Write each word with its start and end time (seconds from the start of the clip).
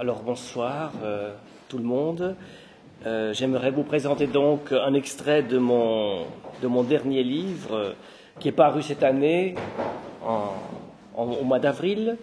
Alors 0.00 0.22
bonsoir 0.22 0.92
euh, 1.02 1.34
tout 1.68 1.76
le 1.76 1.82
monde. 1.82 2.36
Euh, 3.04 3.32
J'aimerais 3.32 3.72
vous 3.72 3.82
présenter 3.82 4.28
donc 4.28 4.70
un 4.70 4.94
extrait 4.94 5.42
de 5.42 5.58
mon, 5.58 6.24
de 6.62 6.68
mon 6.68 6.84
dernier 6.84 7.24
livre 7.24 7.74
euh, 7.74 7.92
qui 8.38 8.46
est 8.46 8.52
paru 8.52 8.80
cette 8.80 9.02
année 9.02 9.56
au 11.16 11.42
mois 11.42 11.58
d'avril. 11.58 12.16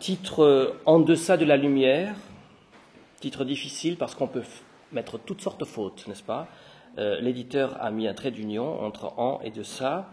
Titre 0.00 0.74
En 0.86 0.98
deçà 0.98 1.36
de 1.36 1.44
la 1.44 1.56
lumière. 1.56 2.16
Titre 3.20 3.44
difficile 3.44 3.96
parce 3.96 4.16
qu'on 4.16 4.26
peut 4.26 4.42
mettre 4.90 5.20
toutes 5.20 5.40
sortes 5.40 5.60
de 5.60 5.64
fautes, 5.64 6.08
n'est-ce 6.08 6.24
pas? 6.24 6.48
L'éditeur 6.96 7.76
a 7.80 7.92
mis 7.92 8.08
un 8.08 8.14
trait 8.14 8.32
d'union 8.32 8.82
entre 8.82 9.16
en 9.20 9.40
et 9.44 9.50
deçà. 9.50 10.06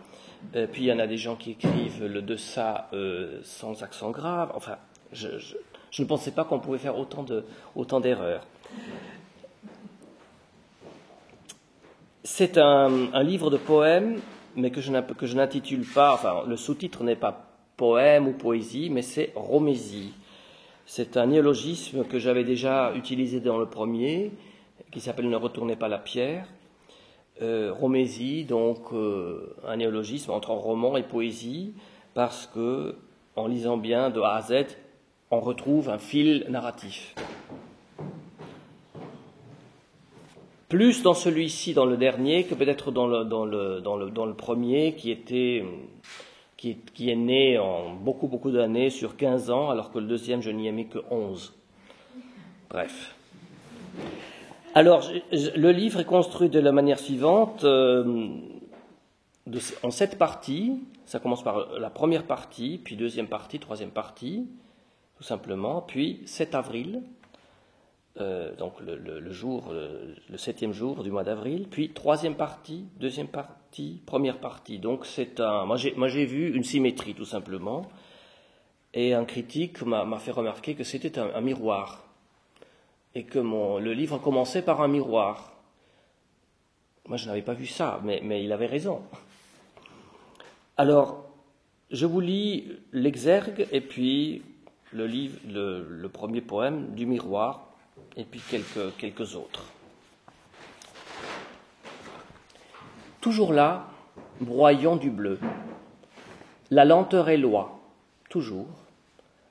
Puis 0.72 0.84
il 0.84 0.86
y 0.86 0.94
en 0.94 1.00
a 1.00 1.08
des 1.08 1.18
gens 1.18 1.36
qui 1.36 1.52
écrivent 1.52 2.06
le 2.06 2.22
deçà 2.22 2.92
sans 3.42 3.82
accent 3.82 4.12
grave. 4.12 4.52
Enfin, 4.54 4.78
je, 5.12 5.30
je 5.96 6.02
ne 6.02 6.08
pensais 6.08 6.32
pas 6.32 6.44
qu'on 6.44 6.60
pouvait 6.60 6.78
faire 6.78 6.98
autant 7.00 7.24
de 7.24 7.46
d'erreurs. 8.02 8.46
C'est 12.26 12.58
un, 12.58 13.14
un, 13.14 13.24
livre 13.24 13.50
de 13.50 13.56
poèmes, 13.56 14.20
mais 14.58 14.72
que 14.72 14.82
je 14.82 15.36
n'intitule 15.36 15.86
pas. 15.86 16.14
Enfin, 16.14 16.44
le 16.46 16.58
sous-titre 16.58 17.06
n'est 17.06 17.16
pas 17.16 17.48
poème 17.78 18.28
ou 18.28 18.34
poésie, 18.34 18.90
mais 18.90 19.04
c'est 19.04 19.32
romésie. 19.36 20.12
C'est 20.86 21.16
un 21.16 21.28
néologisme 21.28 22.04
que 22.04 22.20
j'avais 22.20 22.44
déjà 22.44 22.94
utilisé 22.94 23.40
dans 23.40 23.58
le 23.58 23.66
premier, 23.66 24.34
qui 24.92 25.00
s'appelle 25.00 25.30
Ne 25.30 25.38
retournez 25.38 25.78
pas 25.78 25.88
la 25.88 26.00
pierre. 26.00 26.46
Euh, 27.42 27.72
romésie, 27.72 28.44
donc 28.44 28.92
euh, 28.92 29.56
un 29.66 29.78
néologisme 29.78 30.32
entre 30.32 30.50
roman 30.52 30.98
et 30.98 31.04
poésie, 31.04 31.74
parce 32.14 32.48
que, 32.48 32.96
en 33.38 33.48
lisant 33.48 33.78
bien 33.78 34.10
de 34.10 34.20
A 34.20 34.36
à 34.36 34.42
Z, 34.42 34.66
on 35.32 35.40
retrouve 35.40 35.90
un 35.90 35.98
fil 35.98 36.46
narratif. 36.50 37.16
Plus 40.70 41.04
dans 41.04 41.14
celui-ci, 41.14 41.74
dans 41.74 41.86
le 41.86 41.96
dernier, 41.96 42.44
que 42.44 42.56
peut-être 42.56 42.92
dans 42.92 43.08
le, 43.08 44.34
premier, 44.34 44.96
qui, 44.96 45.12
était, 45.12 45.64
qui, 46.58 47.10
est 47.10 47.16
né 47.16 47.60
en 47.60 47.94
beaucoup, 47.94 48.28
beaucoup 48.28 48.52
d'années, 48.52 48.90
sur 48.90 49.16
15 49.16 49.52
ans, 49.52 49.70
alors 49.70 49.92
que 49.92 50.00
le 50.00 50.08
deuxième, 50.08 50.42
je 50.42 50.50
n'y 50.50 50.68
ai 50.68 50.72
mis 50.72 50.88
que 50.88 51.00
11. 51.12 51.54
Bref. 52.70 53.16
Alors, 54.74 55.10
le 55.32 55.72
livre 55.72 56.02
est 56.02 56.06
construit 56.06 56.50
de 56.50 56.60
la 56.60 56.72
manière 56.72 57.00
suivante, 57.00 57.64
euh, 57.64 58.28
en 59.84 59.92
sept 59.92 60.18
parties. 60.18 60.82
Ça 61.06 61.20
commence 61.20 61.44
par 61.44 61.78
la 61.80 61.90
première 61.90 62.26
partie, 62.26 62.82
puis 62.84 62.96
deuxième 62.96 63.28
partie, 63.28 63.60
troisième 63.60 63.92
partie, 63.92 64.48
tout 65.18 65.24
simplement. 65.24 65.82
Puis 65.82 66.22
7 66.26 66.56
avril, 66.56 67.04
euh, 68.20 68.56
donc 68.56 68.80
le, 68.80 68.96
le, 68.96 69.20
le 69.20 69.32
jour, 69.32 69.72
le, 69.72 70.16
le, 70.30 70.38
septième 70.38 70.72
jour 70.72 71.04
du 71.04 71.12
mois 71.12 71.24
d'avril. 71.24 71.68
Puis 71.70 71.90
troisième 71.90 72.36
partie, 72.36 72.86
deuxième 72.98 73.28
partie, 73.28 74.02
première 74.06 74.40
partie. 74.40 74.80
Donc 74.80 75.06
c'est 75.06 75.40
un. 75.40 75.66
Moi 75.66 75.78
j'ai 75.78 76.26
vu 76.26 76.56
une 76.56 76.64
symétrie, 76.64 77.14
tout 77.14 77.26
simplement. 77.26 77.88
Et 78.94 79.14
un 79.14 79.26
critique 79.26 79.82
m'a 79.82 80.20
fait 80.20 80.32
remarquer 80.32 80.74
que 80.74 80.86
c'était 80.86 81.20
un, 81.20 81.30
un 81.36 81.42
miroir 81.42 82.06
et 83.16 83.24
que 83.24 83.40
mon, 83.40 83.80
le 83.80 83.94
livre 83.94 84.18
commençait 84.18 84.62
par 84.62 84.82
un 84.82 84.90
miroir. 84.90 85.54
Moi, 87.08 87.18
je 87.18 87.28
n'avais 87.28 87.42
pas 87.42 87.54
vu 87.54 87.66
ça, 87.66 88.02
mais, 88.04 88.20
mais, 88.24 88.44
il 88.44 88.52
avait 88.52 88.66
raison. 88.66 89.02
Alors, 90.78 91.30
je 91.92 92.06
vous 92.06 92.20
lis 92.20 92.68
l'exergue 92.92 93.68
et 93.72 93.82
puis 93.82 94.42
le, 94.92 95.08
livre, 95.08 95.38
le, 95.48 96.08
premier 96.08 96.42
poème 96.42 96.94
du 96.94 97.06
miroir 97.06 97.68
et 98.16 98.24
puis 98.24 98.42
quelques, 98.50 98.96
quelques 98.98 99.36
autres. 99.36 99.66
Toujours 103.22 103.54
là, 103.54 103.88
broyant 104.40 104.96
du 104.96 105.10
bleu. 105.10 105.40
La 106.72 106.86
lenteur 106.86 107.30
est 107.30 107.38
loi, 107.38 107.80
toujours. 108.30 108.68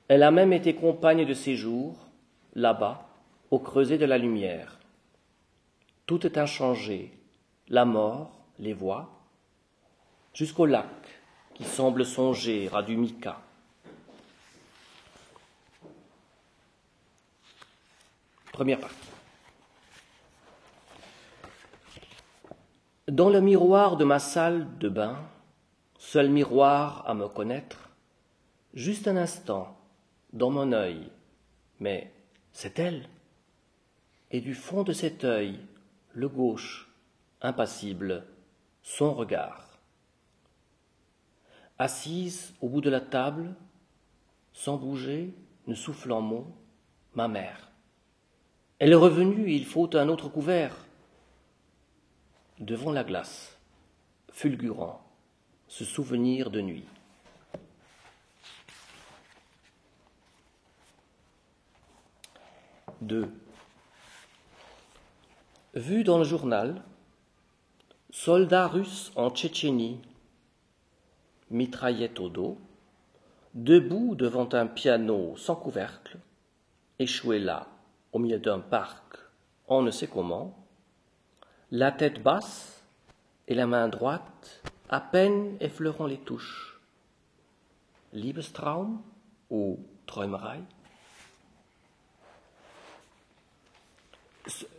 Elle 0.07 0.23
a 0.23 0.31
même 0.31 0.53
été 0.53 0.75
compagne 0.75 1.25
de 1.25 1.33
séjour, 1.33 1.97
là-bas, 2.53 3.07
au 3.51 3.59
creuset 3.59 3.97
de 3.97 4.05
la 4.05 4.17
lumière. 4.17 4.79
Tout 6.05 6.25
est 6.25 6.37
inchangé, 6.37 7.11
la 7.67 7.85
mort, 7.85 8.39
les 8.59 8.73
voix, 8.73 9.09
jusqu'au 10.33 10.65
lac 10.65 10.85
qui 11.55 11.63
semble 11.63 12.05
songer 12.05 12.69
à 12.73 12.83
du 12.83 12.97
mica. 12.97 13.39
Première 18.55 18.79
partie. 18.79 18.95
Dans 23.09 23.29
le 23.29 23.41
miroir 23.41 23.97
de 23.97 24.05
ma 24.05 24.17
salle 24.17 24.77
de 24.77 24.87
bain, 24.87 25.19
seul 25.97 26.29
miroir 26.29 27.03
à 27.05 27.13
me 27.15 27.27
connaître, 27.27 27.89
juste 28.73 29.09
un 29.09 29.17
instant, 29.17 29.77
dans 30.31 30.51
mon 30.51 30.71
œil, 30.71 31.11
mais 31.81 32.13
c'est 32.53 32.79
elle 32.79 33.09
et 34.31 34.39
du 34.39 34.55
fond 34.55 34.83
de 34.83 34.93
cet 34.93 35.25
œil, 35.25 35.59
le 36.13 36.29
gauche, 36.29 36.89
impassible, 37.41 38.25
son 38.83 39.13
regard. 39.13 39.67
Assise 41.77 42.53
au 42.61 42.69
bout 42.69 42.79
de 42.79 42.89
la 42.89 43.01
table, 43.01 43.53
sans 44.53 44.77
bouger, 44.77 45.35
ne 45.67 45.75
soufflant 45.75 46.21
mot, 46.21 46.55
ma 47.15 47.27
mère. 47.27 47.74
Elle 48.79 48.91
est 48.91 48.95
revenue, 48.95 49.49
il 49.51 49.65
faut 49.65 49.95
un 49.95 50.09
autre 50.09 50.27
couvert. 50.27 50.75
Devant 52.59 52.91
la 52.91 53.05
glace, 53.05 53.57
fulgurant, 54.31 55.01
ce 55.69 55.85
souvenir 55.85 56.51
de 56.51 56.59
nuit. 56.59 56.85
Deux. 62.99 63.31
Vu 65.73 66.03
dans 66.03 66.17
le 66.17 66.23
journal, 66.25 66.81
soldats 68.09 68.67
russes 68.67 69.11
en 69.15 69.29
Tchétchénie, 69.29 70.01
mitraillette 71.49 72.19
au 72.19 72.27
dos, 72.27 72.57
debout 73.53 74.15
devant 74.15 74.49
un 74.53 74.67
piano 74.67 75.35
sans 75.37 75.55
couvercle, 75.55 76.17
échoué 76.99 77.39
là, 77.39 77.67
au 78.15 78.17
milieu 78.17 78.39
d'un 78.39 78.59
parc, 78.59 79.17
on 79.67 79.81
ne 79.81 79.91
sait 79.91 80.07
comment, 80.07 80.57
la 81.69 81.91
tête 81.91 82.23
basse 82.23 82.81
et 83.49 83.53
la 83.53 83.67
main 83.67 83.89
droite 83.89 84.61
à 84.87 85.01
peine 85.01 85.57
effleurant 85.59 86.05
les 86.05 86.19
touches. 86.19 86.79
Liebestraum 88.13 89.01
ou 89.49 89.79
Träumerei? 90.05 90.61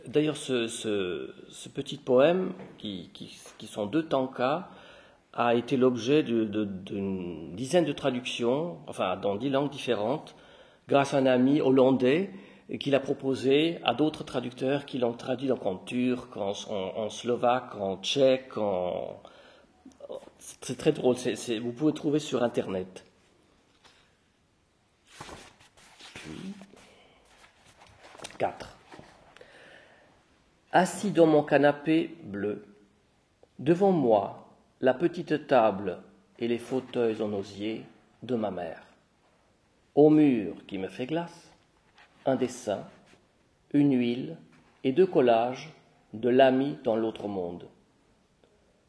D'ailleurs, 0.07 0.37
ce, 0.37 1.69
petit 1.75 1.97
poème, 1.97 2.53
qui, 2.79 3.11
qui, 3.13 3.39
qui, 3.59 3.67
sont 3.67 3.85
deux 3.85 4.07
tankas, 4.07 4.67
a 5.33 5.53
été 5.53 5.77
l'objet 5.77 6.23
d'une 6.23 7.55
dizaine 7.55 7.85
de 7.85 7.93
traductions, 7.93 8.79
enfin 8.87 9.15
dans 9.15 9.35
dix 9.35 9.51
langues 9.51 9.69
différentes, 9.69 10.35
grâce 10.87 11.13
à 11.13 11.17
un 11.17 11.27
ami 11.27 11.61
hollandais 11.61 12.31
qui 12.79 12.91
l'a 12.91 12.99
proposé 12.99 13.79
à 13.83 13.93
d'autres 13.93 14.23
traducteurs 14.23 14.85
qui 14.85 14.97
l'ont 14.97 15.13
traduit 15.13 15.51
en 15.51 15.77
turc, 15.77 16.35
en, 16.35 17.09
slovaque, 17.09 17.75
en 17.75 17.97
tchèque. 17.97 18.53
C'est 20.39 20.77
très 20.77 20.91
drôle, 20.91 21.15
vous 21.61 21.71
pouvez 21.71 21.93
trouver 21.93 22.19
sur 22.19 22.43
Internet. 22.43 23.05
Puis, 26.13 26.53
4 28.37 28.77
assis 30.77 31.11
dans 31.11 31.25
mon 31.25 31.41
canapé 31.43 32.15
bleu. 32.23 32.63
Devant 33.57 33.91
moi, 33.91 34.47
la 34.79 34.93
petite 34.93 35.47
table 35.47 35.99
et 36.37 36.47
les 36.47 36.59
fauteuils 36.59 37.21
en 37.21 37.33
osier 37.33 37.83
de 38.21 38.35
ma 38.35 38.51
mère. 38.51 38.83
Au 39.95 40.11
mur 40.11 40.55
qui 40.67 40.77
me 40.77 40.87
fait 40.87 41.07
glace, 41.07 41.46
un 42.27 42.35
dessin, 42.35 42.83
une 43.73 43.97
huile 43.97 44.37
et 44.83 44.91
deux 44.91 45.07
collages 45.07 45.73
de 46.13 46.27
l'ami 46.27 46.77
dans 46.83 46.97
l'autre 46.97 47.27
monde. 47.27 47.67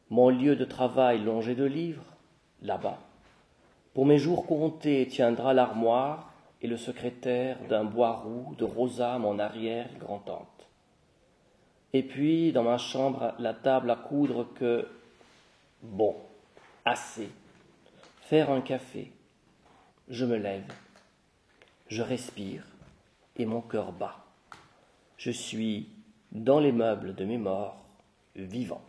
Mon 0.09 0.29
lieu 0.29 0.55
de 0.55 0.65
travail 0.65 1.23
longé 1.23 1.55
de 1.55 1.63
livres, 1.63 2.03
là-bas. 2.61 2.99
Pour 3.93 4.05
mes 4.05 4.17
jours 4.17 4.45
comptés 4.45 5.07
tiendra 5.07 5.53
l'armoire 5.53 6.33
et 6.61 6.67
le 6.67 6.75
secrétaire 6.75 7.57
d'un 7.69 7.85
bois 7.85 8.17
roux 8.17 8.55
de 8.57 8.65
Rosa, 8.65 9.17
mon 9.17 9.39
arrière 9.39 9.89
grand-tante. 9.99 10.67
Et 11.93 12.03
puis, 12.03 12.51
dans 12.51 12.63
ma 12.63 12.77
chambre, 12.77 13.33
la 13.39 13.53
table 13.53 13.89
à 13.89 13.95
coudre 13.95 14.47
que, 14.53 14.87
bon, 15.81 16.15
assez, 16.83 17.29
faire 18.21 18.51
un 18.51 18.61
café. 18.61 19.11
Je 20.09 20.25
me 20.25 20.35
lève, 20.35 20.71
je 21.87 22.01
respire, 22.01 22.63
et 23.37 23.45
mon 23.45 23.61
cœur 23.61 23.91
bat. 23.91 24.25
Je 25.17 25.31
suis 25.31 25.89
dans 26.31 26.59
les 26.59 26.71
meubles 26.71 27.15
de 27.15 27.25
mes 27.25 27.37
morts, 27.37 27.83
vivant. 28.35 28.83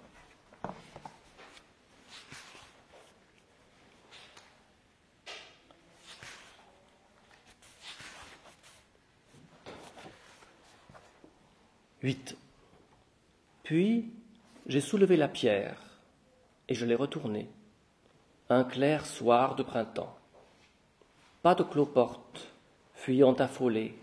Huit. 12.03 12.37
Puis 13.63 14.11
j'ai 14.67 14.81
soulevé 14.81 15.17
la 15.17 15.29
pierre 15.29 15.79
et 16.69 16.75
je 16.75 16.87
l'ai 16.87 16.95
retournée. 16.95 17.51
Un 18.49 18.65
clair 18.65 19.05
soir 19.05 19.55
de 19.55 19.63
printemps. 19.63 20.17
Pas 21.43 21.55
de 21.55 21.63
cloporte, 21.63 22.53
fuyant 22.95 23.35
affolée, 23.35 23.95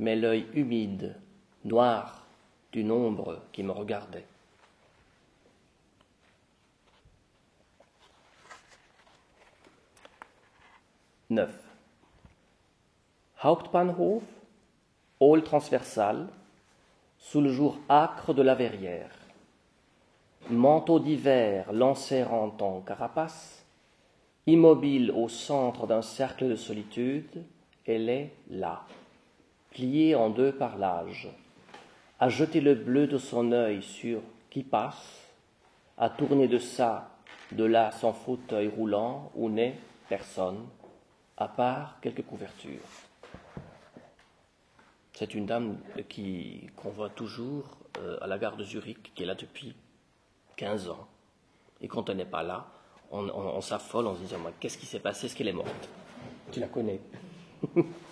mais 0.00 0.16
l'œil 0.16 0.46
humide, 0.54 1.14
noir, 1.62 2.24
d'une 2.72 2.90
ombre 2.90 3.42
qui 3.52 3.62
me 3.62 3.70
regardait. 3.70 4.24
Neuf. 11.28 11.54
Hauptbahnhof, 13.44 14.22
hall 15.20 15.44
transversal, 15.44 16.28
sous 17.18 17.42
le 17.42 17.52
jour 17.52 17.78
âcre 17.90 18.32
de 18.32 18.42
la 18.42 18.54
verrière. 18.54 19.14
Manteau 20.48 20.98
d'hiver 20.98 21.74
l'enserrant 21.74 22.56
en 22.60 22.80
carapace, 22.80 23.66
immobile 24.46 25.10
au 25.10 25.28
centre 25.28 25.86
d'un 25.86 26.02
cercle 26.02 26.48
de 26.48 26.56
solitude, 26.56 27.44
elle 27.84 28.08
est 28.08 28.32
là, 28.48 28.86
pliée 29.70 30.14
en 30.14 30.30
deux 30.30 30.52
par 30.52 30.76
l'âge, 30.78 31.28
à 32.18 32.28
jeter 32.28 32.60
le 32.60 32.74
bleu 32.74 33.06
de 33.06 33.18
son 33.18 33.52
œil 33.52 33.82
sur 33.82 34.20
qui 34.50 34.62
passe, 34.62 35.20
à 35.96 36.10
tourner 36.10 36.48
de 36.48 36.58
ça, 36.58 37.10
de 37.52 37.64
là 37.64 37.90
son 37.92 38.12
fauteuil 38.12 38.68
roulant 38.68 39.30
où 39.34 39.48
n'est 39.48 39.78
personne, 40.08 40.66
à 41.36 41.48
part 41.48 41.98
quelques 42.00 42.24
couvertures. 42.24 42.80
C'est 45.14 45.34
une 45.34 45.46
dame 45.46 45.78
qui, 46.08 46.68
qu'on 46.76 46.90
voit 46.90 47.10
toujours 47.10 47.76
euh, 47.98 48.18
à 48.22 48.26
la 48.26 48.38
gare 48.38 48.56
de 48.56 48.64
Zurich, 48.64 49.12
qui 49.14 49.22
est 49.22 49.26
là 49.26 49.34
depuis 49.34 49.74
15 50.56 50.88
ans. 50.88 51.06
Et 51.80 51.88
quand 51.88 52.08
elle 52.08 52.16
n'est 52.16 52.24
pas 52.24 52.42
là, 52.42 52.66
on, 53.10 53.60
s'affole 53.60 54.06
en 54.06 54.14
se 54.14 54.20
disant 54.20 54.38
Qu'est-ce 54.60 54.78
qui 54.78 54.86
s'est 54.86 55.00
passé? 55.00 55.26
Est-ce 55.26 55.36
qu'elle 55.36 55.48
est 55.48 55.52
morte? 55.52 55.88
Tu 56.52 56.60
la 56.60 56.68
connais 56.68 57.00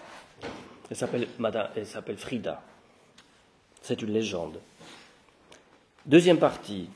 Elle 0.90 0.96
s'appelle, 0.96 1.29
Madame, 1.38 1.69
elle 1.76 1.87
s'appelle 1.87 2.17
Frida. 2.17 2.62
C'est 3.82 4.00
une 4.02 4.12
légende. 4.12 4.58
Deuxième 6.06 6.38
partie. 6.38 6.88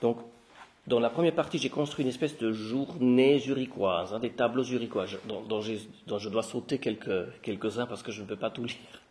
Donc, 0.00 0.18
dans 0.86 0.98
la 0.98 1.10
première 1.10 1.34
partie, 1.34 1.58
j'ai 1.58 1.68
construit 1.68 2.02
une 2.02 2.08
espèce 2.08 2.36
de 2.38 2.50
journée 2.50 3.38
zurichoise, 3.38 4.12
hein, 4.12 4.18
des 4.18 4.30
tableaux 4.30 4.64
zurichois, 4.64 5.06
dont, 5.26 5.60
je 5.60 6.28
dois 6.28 6.42
sauter 6.42 6.78
quelques, 6.78 7.40
quelques-uns 7.42 7.86
parce 7.86 8.02
que 8.02 8.10
je 8.10 8.22
ne 8.22 8.26
peux 8.26 8.36
pas 8.36 8.50
tout 8.50 8.64
lire. 8.64 9.02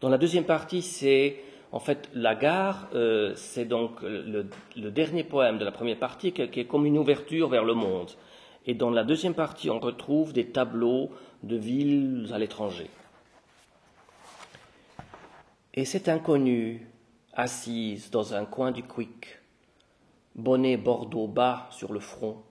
Dans 0.00 0.08
la 0.08 0.18
deuxième 0.18 0.44
partie, 0.44 0.82
c'est 0.82 1.36
en 1.70 1.78
fait 1.78 2.08
la 2.12 2.34
gare, 2.34 2.88
euh, 2.94 3.34
c'est 3.36 3.66
donc 3.66 4.02
le, 4.02 4.44
dernier 4.90 5.22
poème 5.22 5.58
de 5.58 5.64
la 5.64 5.72
première 5.72 5.98
partie 5.98 6.32
qui, 6.32 6.42
est 6.42 6.66
comme 6.66 6.86
une 6.86 6.98
ouverture 6.98 7.48
vers 7.48 7.64
le 7.64 7.74
monde. 7.74 8.10
Et 8.66 8.74
dans 8.74 8.90
la 8.90 9.04
deuxième 9.04 9.34
partie, 9.34 9.70
on 9.70 9.78
retrouve 9.78 10.32
des 10.32 10.46
tableaux 10.46 11.10
de 11.44 11.56
villes 11.56 12.28
à 12.32 12.38
l'étranger. 12.38 12.90
Et 15.74 15.84
cette 15.84 16.08
inconnue, 16.08 16.88
assise 17.32 18.10
dans 18.10 18.34
un 18.34 18.44
coin 18.44 18.72
du 18.72 18.82
quick, 18.82 19.38
bonnet 20.34 20.76
bordeaux 20.76 21.28
bas 21.28 21.68
sur 21.70 21.92
le 21.92 22.00
front, 22.00 22.42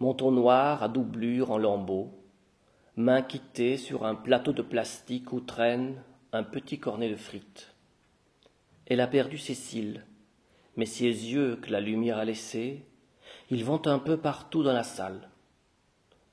menton 0.00 0.32
noir 0.32 0.82
à 0.82 0.88
doublure 0.88 1.50
en 1.50 1.58
lambeaux, 1.58 2.10
main 2.96 3.22
quittée 3.22 3.76
sur 3.76 4.06
un 4.06 4.14
plateau 4.14 4.52
de 4.52 4.62
plastique 4.62 5.32
où 5.32 5.40
traîne 5.40 6.02
un 6.32 6.42
petit 6.42 6.78
cornet 6.78 7.10
de 7.10 7.16
frites. 7.16 7.74
Elle 8.86 9.00
a 9.00 9.06
perdu 9.06 9.38
ses 9.38 9.54
cils, 9.54 10.04
mais 10.76 10.86
ses 10.86 11.04
yeux 11.04 11.56
que 11.56 11.70
la 11.70 11.80
lumière 11.80 12.18
a 12.18 12.24
laissés, 12.24 12.86
ils 13.50 13.64
vont 13.64 13.84
un 13.86 13.98
peu 13.98 14.16
partout 14.16 14.62
dans 14.62 14.72
la 14.72 14.84
salle. 14.84 15.28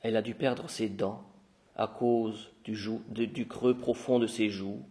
Elle 0.02 0.16
a 0.16 0.22
dû 0.22 0.36
perdre 0.36 0.70
ses 0.70 0.88
dents 0.88 1.24
à 1.76 1.88
cause 1.88 2.52
du, 2.64 3.48
creux 3.48 3.76
profond 3.76 4.20
de 4.20 4.28
ses 4.28 4.50
joues, 4.50 4.84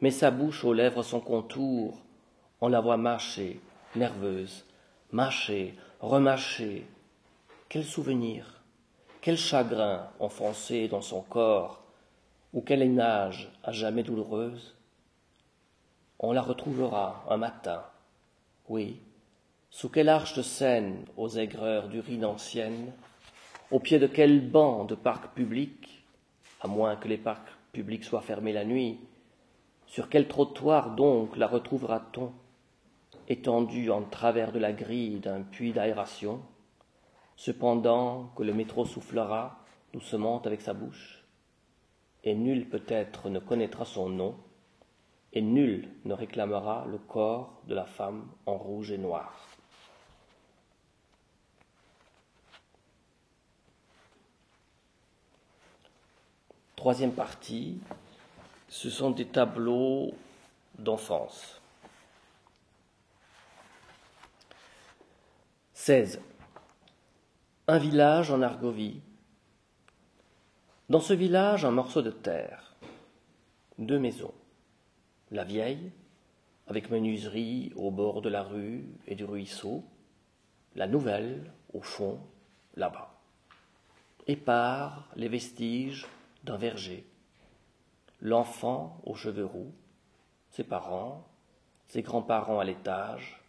mais 0.00 0.10
sa 0.10 0.30
bouche 0.30 0.64
aux 0.64 0.72
lèvres 0.72 1.02
son 1.02 1.20
contour, 1.20 2.02
on 2.60 2.68
la 2.68 2.80
voit 2.80 2.96
marcher, 2.96 3.60
nerveuse, 3.94 4.64
mâcher, 5.12 5.74
remâcher. 6.00 6.86
Quel 7.68 7.84
souvenir, 7.84 8.62
quel 9.20 9.36
chagrin 9.36 10.08
enfoncé 10.20 10.88
dans 10.88 11.02
son 11.02 11.22
corps, 11.22 11.82
ou 12.52 12.60
quelle 12.60 12.82
image 12.82 13.50
à 13.62 13.72
jamais 13.72 14.02
douloureuse. 14.02 14.74
On 16.18 16.32
la 16.32 16.42
retrouvera 16.42 17.24
un 17.28 17.36
matin, 17.36 17.84
oui, 18.68 19.00
sous 19.76 19.90
quelle 19.90 20.08
arche 20.08 20.34
de 20.34 20.40
Seine 20.40 21.04
aux 21.18 21.28
aigreurs 21.28 21.88
d'urine 21.88 22.24
ancienne, 22.24 22.94
au 23.70 23.78
pied 23.78 23.98
de 23.98 24.06
quel 24.06 24.40
banc 24.40 24.86
de 24.86 24.94
parc 24.94 25.34
public, 25.34 26.02
à 26.62 26.66
moins 26.66 26.96
que 26.96 27.08
les 27.08 27.18
parcs 27.18 27.50
publics 27.72 28.04
soient 28.04 28.22
fermés 28.22 28.54
la 28.54 28.64
nuit, 28.64 28.98
sur 29.84 30.08
quel 30.08 30.28
trottoir 30.28 30.94
donc 30.94 31.36
la 31.36 31.46
retrouvera-t-on 31.46 32.32
étendue 33.28 33.90
en 33.90 34.00
travers 34.00 34.50
de 34.50 34.58
la 34.58 34.72
grille 34.72 35.20
d'un 35.20 35.42
puits 35.42 35.74
d'aération, 35.74 36.40
cependant 37.36 38.32
que 38.34 38.44
le 38.44 38.54
métro 38.54 38.86
soufflera 38.86 39.58
doucement 39.92 40.40
avec 40.40 40.62
sa 40.62 40.72
bouche, 40.72 41.22
et 42.24 42.34
nul 42.34 42.66
peut-être 42.70 43.28
ne 43.28 43.40
connaîtra 43.40 43.84
son 43.84 44.08
nom, 44.08 44.36
et 45.34 45.42
nul 45.42 45.90
ne 46.06 46.14
réclamera 46.14 46.86
le 46.90 46.96
corps 46.96 47.60
de 47.68 47.74
la 47.74 47.84
femme 47.84 48.26
en 48.46 48.56
rouge 48.56 48.90
et 48.90 48.96
noir. 48.96 49.45
Troisième 56.86 57.14
partie, 57.14 57.80
ce 58.68 58.90
sont 58.90 59.10
des 59.10 59.26
tableaux 59.26 60.14
d'enfance. 60.78 61.60
16. 65.72 66.20
Un 67.66 67.78
village 67.78 68.30
en 68.30 68.40
Argovie. 68.40 69.00
Dans 70.88 71.00
ce 71.00 71.12
village, 71.12 71.64
un 71.64 71.72
morceau 71.72 72.02
de 72.02 72.12
terre, 72.12 72.76
deux 73.78 73.98
maisons. 73.98 74.34
La 75.32 75.42
vieille, 75.42 75.90
avec 76.68 76.88
menuiserie 76.92 77.72
au 77.74 77.90
bord 77.90 78.22
de 78.22 78.28
la 78.28 78.44
rue 78.44 78.84
et 79.08 79.16
du 79.16 79.24
ruisseau. 79.24 79.82
La 80.76 80.86
nouvelle, 80.86 81.52
au 81.74 81.80
fond, 81.80 82.20
là-bas. 82.76 83.12
Épars 84.28 85.08
les 85.16 85.26
vestiges 85.26 86.06
d'un 86.46 86.56
verger. 86.56 87.04
L'enfant 88.20 88.98
aux 89.04 89.14
cheveux 89.14 89.44
roux, 89.44 89.74
ses 90.50 90.64
parents, 90.64 91.26
ses 91.88 92.02
grands-parents 92.02 92.60
à 92.60 92.64
l'étage, 92.64 93.42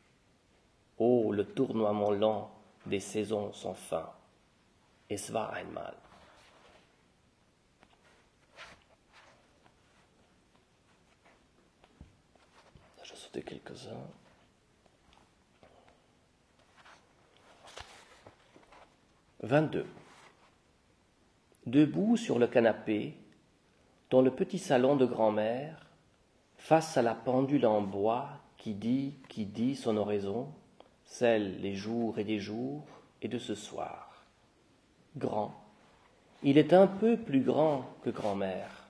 Oh, 0.99 1.31
le 1.31 1.45
tournoiement 1.45 2.09
lent 2.09 2.51
des 2.87 2.99
saisons 2.99 3.53
sans 3.53 3.75
fin. 3.75 4.09
Es 5.09 5.31
war 5.31 5.53
einmal. 5.53 5.95
Je 13.03 13.13
sauter 13.13 13.43
quelques-uns. 13.43 14.09
Vingt-deux. 19.43 19.85
Debout 21.67 22.15
sur 22.15 22.39
le 22.39 22.47
canapé, 22.47 23.17
dans 24.09 24.21
le 24.21 24.31
petit 24.31 24.57
salon 24.57 24.95
de 24.95 25.05
grand-mère, 25.05 25.85
face 26.55 26.95
à 26.95 27.01
la 27.01 27.13
pendule 27.13 27.65
en 27.65 27.81
bois 27.81 28.29
qui 28.55 28.73
dit, 28.73 29.15
qui 29.27 29.43
dit 29.43 29.75
son 29.75 29.97
oraison, 29.97 30.47
celle 31.03 31.59
les 31.59 31.73
jours 31.73 32.19
et 32.19 32.23
des 32.23 32.39
jours 32.39 32.85
et 33.21 33.27
de 33.27 33.37
ce 33.37 33.53
soir. 33.53 34.23
Grand. 35.17 35.55
Il 36.41 36.57
est 36.57 36.71
un 36.71 36.87
peu 36.87 37.17
plus 37.17 37.41
grand 37.41 37.83
que 38.01 38.11
grand-mère. 38.11 38.87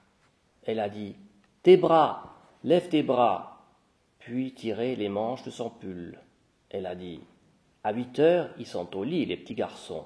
Elle 0.63 0.79
a 0.79 0.87
dit 0.87 1.15
Tes 1.63 1.77
bras, 1.77 2.35
lève 2.63 2.89
tes 2.89 3.01
bras, 3.01 3.65
puis 4.19 4.53
tiré 4.53 4.95
les 4.95 5.09
manches 5.09 5.41
de 5.41 5.49
son 5.49 5.71
pull. 5.71 6.19
Elle 6.69 6.85
a 6.85 6.93
dit 6.93 7.21
À 7.83 7.91
huit 7.91 8.19
heures, 8.19 8.51
ils 8.59 8.67
sont 8.67 8.95
au 8.95 9.03
lit, 9.03 9.25
les 9.25 9.37
petits 9.37 9.55
garçons. 9.55 10.05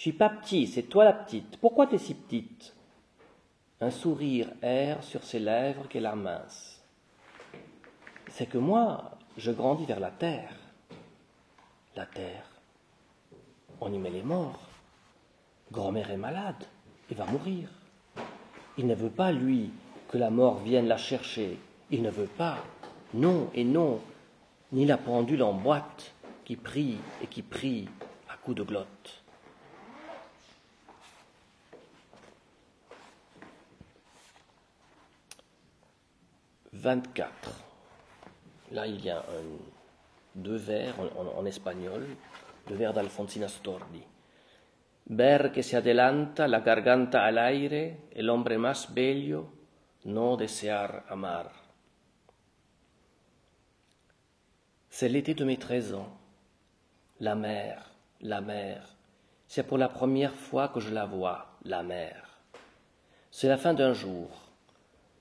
Je 0.00 0.04
suis 0.04 0.12
pas 0.14 0.30
petit, 0.30 0.66
c'est 0.66 0.84
toi 0.84 1.04
la 1.04 1.12
petite. 1.12 1.58
Pourquoi 1.58 1.86
tu 1.86 1.96
es 1.96 1.98
si 1.98 2.14
petite? 2.14 2.74
Un 3.82 3.90
sourire 3.90 4.50
erre 4.62 5.04
sur 5.04 5.22
ses 5.22 5.38
lèvres 5.38 5.88
qu'elle 5.88 6.10
mince. 6.16 6.82
C'est 8.28 8.46
que 8.46 8.56
moi, 8.56 9.10
je 9.36 9.50
grandis 9.50 9.84
vers 9.84 10.00
la 10.00 10.10
terre. 10.10 10.56
La 11.96 12.06
terre, 12.06 12.46
on 13.82 13.92
y 13.92 13.98
met 13.98 14.08
les 14.08 14.22
morts. 14.22 14.70
Grand-mère 15.70 16.10
est 16.10 16.16
malade 16.16 16.64
et 17.10 17.14
va 17.14 17.26
mourir. 17.26 17.68
Il 18.78 18.86
ne 18.86 18.94
veut 18.94 19.10
pas, 19.10 19.32
lui, 19.32 19.70
que 20.08 20.16
la 20.16 20.30
mort 20.30 20.60
vienne 20.60 20.88
la 20.88 20.96
chercher. 20.96 21.58
Il 21.90 22.00
ne 22.00 22.10
veut 22.10 22.24
pas. 22.38 22.56
Non 23.12 23.50
et 23.52 23.64
non, 23.64 24.00
ni 24.72 24.86
la 24.86 24.96
pendule 24.96 25.42
en 25.42 25.52
boîte 25.52 26.14
qui 26.46 26.56
prie 26.56 26.96
et 27.22 27.26
qui 27.26 27.42
prie 27.42 27.86
à 28.30 28.38
coups 28.38 28.56
de 28.56 28.62
glotte. 28.62 29.19
24. 36.72 37.50
Là, 38.72 38.86
il 38.86 39.04
y 39.04 39.10
a 39.10 39.24
deux 40.34 40.56
vers 40.56 40.94
en, 41.16 41.44
espagnol, 41.46 42.06
le 42.68 42.76
vers 42.76 42.92
d'Alfonsina 42.92 43.48
Stordi. 43.48 44.02
Ver 45.06 45.50
que 45.50 45.62
se 45.62 45.76
adelanta 45.76 46.46
la 46.46 46.60
garganta 46.60 47.24
al 47.24 47.38
aire, 47.38 47.96
el 48.12 48.30
hombre 48.30 48.58
más 48.58 48.94
bello, 48.94 49.52
no 50.04 50.36
desear 50.36 51.04
amar. 51.08 51.50
C'est 54.88 55.08
l'été 55.08 55.34
de 55.34 55.44
mes 55.44 55.56
treize 55.56 55.94
ans. 55.94 56.16
La 57.18 57.34
mer, 57.34 57.90
la 58.20 58.40
mer. 58.40 58.96
C'est 59.46 59.64
pour 59.64 59.78
la 59.78 59.88
première 59.88 60.34
fois 60.34 60.68
que 60.68 60.78
je 60.78 60.92
la 60.94 61.06
vois, 61.06 61.58
la 61.64 61.82
mer. 61.82 62.40
C'est 63.30 63.48
la 63.48 63.56
fin 63.56 63.74
d'un 63.74 63.92
jour. 63.92 64.49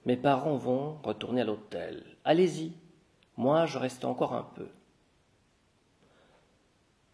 Mes 0.10 0.18
parents 0.18 0.58
vont 0.58 0.98
retourner 1.04 1.42
à 1.42 1.44
l'hôtel. 1.44 2.04
Allez-y, 2.26 2.72
moi 3.38 3.68
je 3.68 3.78
reste 3.78 4.06
encore 4.06 4.34
un 4.34 4.48
peu. 4.56 4.68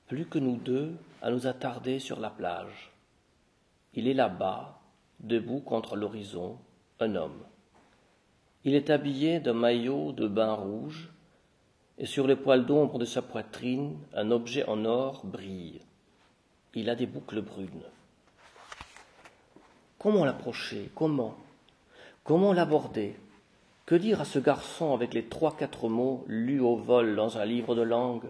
Plus 0.08 0.26
que 0.26 0.40
nous 0.40 0.56
deux 0.56 0.96
à 1.22 1.30
nous 1.30 1.46
attarder 1.46 2.00
sur 2.00 2.22
la 2.22 2.30
plage. 2.30 2.94
Il 3.96 4.08
est 4.08 4.14
là-bas, 4.14 4.80
debout 5.20 5.60
contre 5.60 5.98
l'horizon, 5.98 6.58
un 7.02 7.18
homme. 7.18 7.44
Il 8.64 8.76
est 8.76 8.90
habillé 8.90 9.42
d'un 9.42 9.52
maillot 9.52 10.14
de 10.14 10.30
bain 10.30 10.54
rouge, 10.54 11.12
et 11.98 12.06
sur 12.06 12.28
les 12.28 12.38
poils 12.38 12.66
d'ombre 12.66 12.98
de 12.98 13.04
sa 13.04 13.22
poitrine, 13.22 13.98
un 14.14 14.32
objet 14.32 14.64
en 14.70 14.86
or 14.86 15.26
brille. 15.26 15.82
Il 16.74 16.90
a 16.90 16.96
des 16.96 17.08
boucles 17.08 17.42
brunes. 17.42 17.90
Comment 20.00 20.24
l'approcher? 20.24 20.92
Comment? 20.96 21.36
Comment 22.26 22.54
l'aborder? 22.54 23.16
Que 23.86 23.94
dire 23.94 24.20
à 24.20 24.26
ce 24.26 24.40
garçon 24.40 24.96
avec 24.96 25.14
les 25.14 25.26
trois 25.26 25.56
quatre 25.56 25.90
mots 25.90 26.26
lus 26.28 26.60
au 26.60 26.76
vol 26.76 27.16
dans 27.16 27.38
un 27.38 27.46
livre 27.46 27.76
de 27.76 27.84
langue? 27.84 28.26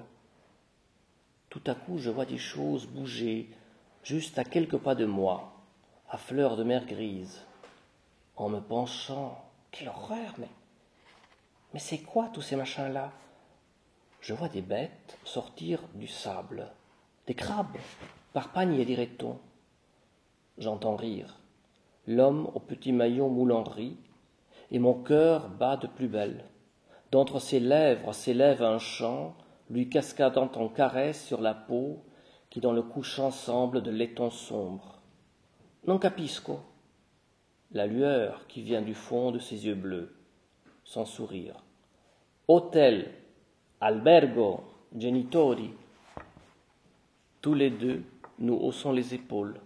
Tout 1.50 1.62
à 1.66 1.76
coup, 1.76 1.98
je 1.98 2.10
vois 2.10 2.26
des 2.26 2.38
choses 2.38 2.88
bouger 2.88 3.50
juste 4.04 4.38
à 4.38 4.44
quelques 4.44 4.76
pas 4.76 4.96
de 4.96 5.06
moi, 5.06 5.54
à 6.10 6.18
fleur 6.18 6.58
de 6.58 6.66
mer 6.66 6.86
grise. 6.86 7.42
En 8.36 8.50
me 8.50 8.60
penchant, 8.60 9.42
quelle 9.72 9.88
horreur, 9.88 10.34
mais 10.40 10.50
mais 11.74 11.80
c'est 11.80 12.00
quoi 12.00 12.28
tous 12.34 12.42
ces 12.42 12.58
machins-là? 12.58 13.14
Je 14.20 14.34
vois 14.34 14.50
des 14.50 14.62
bêtes 14.62 15.18
sortir 15.24 15.80
du 15.94 16.10
sable, 16.10 16.68
des 17.28 17.34
crabes, 17.34 17.78
par 18.34 18.50
panier, 18.52 18.84
dirait-on. 18.84 19.40
J'entends 20.58 20.98
rire 20.98 21.40
l'homme 22.08 22.50
au 22.54 22.60
petit 22.60 22.92
maillot 22.92 23.30
moulanderie, 23.30 23.98
et 24.72 24.80
mon 24.80 24.94
cœur 24.94 25.50
bat 25.50 25.78
de 25.78 25.88
plus 25.88 26.08
belle. 26.08 26.46
D'entre 27.12 27.40
ses 27.40 27.60
lèvres 27.60 28.14
s'élève 28.14 28.64
un 28.64 28.80
chant, 28.80 29.36
lui 29.70 29.90
cascadant 29.90 30.52
en 30.56 30.68
caresses 30.68 31.26
sur 31.26 31.42
la 31.42 31.54
peau, 31.54 32.04
qui 32.50 32.62
dans 32.62 32.74
le 32.74 32.82
couchant 32.82 33.32
semble 33.32 33.82
de 33.82 33.92
laiton 33.92 34.30
sombre. 34.30 35.02
Non 35.88 36.00
capisco. 36.00 36.60
La 37.72 37.88
lueur 37.88 38.48
qui 38.48 38.62
vient 38.62 38.82
du 38.82 38.94
fond 38.94 39.32
de 39.32 39.40
ses 39.40 39.66
yeux 39.66 39.76
bleus, 39.76 40.16
sans 40.84 41.06
sourire. 41.06 41.64
Hôtel, 42.48 43.12
albergo, 43.82 44.62
genitori. 44.96 45.72
Tous 47.42 47.54
les 47.54 47.70
deux, 47.70 48.04
nous 48.40 48.56
haussons 48.56 48.92
les 48.92 49.14
épaules 49.14 49.60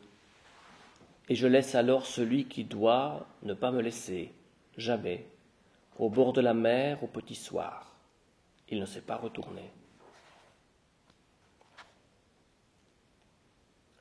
et 1.29 1.35
je 1.35 1.47
laisse 1.47 1.75
alors 1.75 2.07
celui 2.07 2.45
qui 2.45 2.63
doit 2.63 3.27
ne 3.43 3.53
pas 3.53 3.71
me 3.71 3.81
laisser, 3.81 4.31
jamais, 4.77 5.25
au 5.99 6.09
bord 6.09 6.33
de 6.33 6.41
la 6.41 6.55
mer 6.55 7.03
au 7.03 7.07
petit 7.07 7.35
soir. 7.35 7.95
Il 8.69 8.79
ne 8.79 8.85
s'est 8.85 9.01
pas 9.01 9.15
retourné. 9.15 9.61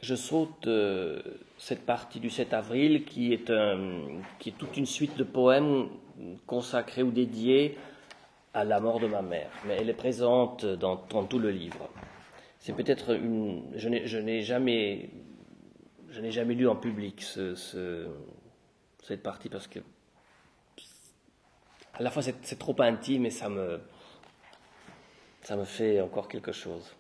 Je 0.01 0.15
saute 0.15 0.67
euh, 0.69 1.21
cette 1.59 1.85
partie 1.85 2.21
du 2.21 2.31
7 2.31 2.55
avril 2.55 3.05
qui 3.05 3.33
est, 3.33 3.53
qui 4.39 4.49
est 4.49 4.59
toute 4.59 4.77
une 4.77 4.87
suite 4.87 5.17
de 5.17 5.25
poèmes 5.25 5.89
consacrés 6.47 7.03
ou 7.03 7.11
dédiés 7.11 7.77
à 8.55 8.65
la 8.65 8.81
mort 8.81 9.01
de 9.01 9.07
ma 9.07 9.23
mère, 9.23 9.51
mais 9.67 9.77
elle 9.79 9.91
est 9.91 9.95
présente 9.95 10.65
dans, 10.65 10.97
tout 10.97 11.39
le 11.39 11.51
livre. 11.51 11.91
C'est 12.59 12.75
peut-être 12.75 13.15
une. 13.15 13.63
Je 13.77 14.19
n'ai 14.19 14.43
jamais 14.43 15.11
je 16.11 16.21
n'ai 16.21 16.31
jamais 16.31 16.55
lu 16.55 16.69
en 16.69 16.77
public 16.77 17.23
cette 17.23 19.23
partie 19.23 19.49
parce 19.49 19.67
que 19.67 19.81
à 21.95 22.03
la 22.03 22.11
fois 22.11 22.23
c'est 22.23 22.59
trop 22.59 22.77
intime 22.81 23.27
et 23.27 23.31
ça 23.31 23.49
me, 23.49 23.81
ça 25.43 25.57
me 25.57 25.65
fait 25.65 26.01
encore 26.01 26.29
quelque 26.29 26.53
chose. 26.53 26.95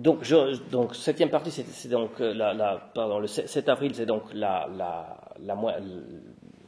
Donc, 0.00 0.94
septième 0.94 1.28
partie, 1.28 1.50
c'est 1.50 1.88
donc 1.88 2.22
euh, 2.22 2.32
la, 2.32 2.90
pardon, 2.94 3.18
le 3.18 3.26
7 3.26 3.68
avril, 3.68 3.94
c'est 3.94 4.06
donc 4.06 4.32
la, 4.32 4.66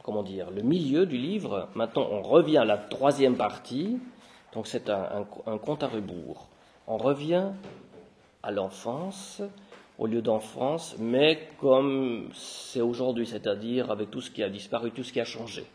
comment 0.03 0.21
dire, 0.21 0.51
le 0.51 0.61
milieu 0.61 1.07
du 1.07 1.17
livre. 1.17 1.67
Maintenant, 1.73 2.07
on 2.11 2.21
revient 2.21 2.59
à 2.59 2.65
la 2.65 2.77
troisième 2.77 3.35
partie. 3.35 3.99
Donc, 4.53 4.67
c'est 4.67 4.87
un, 4.87 5.25
un, 5.47 5.51
un 5.51 5.59
à 5.81 5.87
rebours. 5.87 6.47
On 6.85 6.97
revient 6.97 7.47
à 8.43 8.51
l'enfance 8.51 9.41
au 9.97 10.07
lieu 10.07 10.21
d'enfance, 10.21 10.95
mais 10.99 11.47
comme 11.59 12.29
c'est 12.33 12.81
aujourd'hui, 12.81 13.27
c'est-à-dire 13.27 13.91
avec 13.91 14.11
tout 14.11 14.21
ce 14.21 14.31
qui 14.31 14.43
a 14.43 14.49
disparu, 14.49 14.91
tout 14.91 15.03
ce 15.03 15.13
qui 15.13 15.19
a 15.19 15.25
changé. 15.25 15.65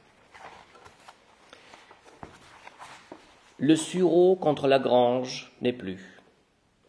Le 3.58 3.74
sureau 3.74 4.36
contre 4.36 4.68
la 4.68 4.78
grange 4.78 5.52
n'est 5.60 5.72
plus. 5.72 6.20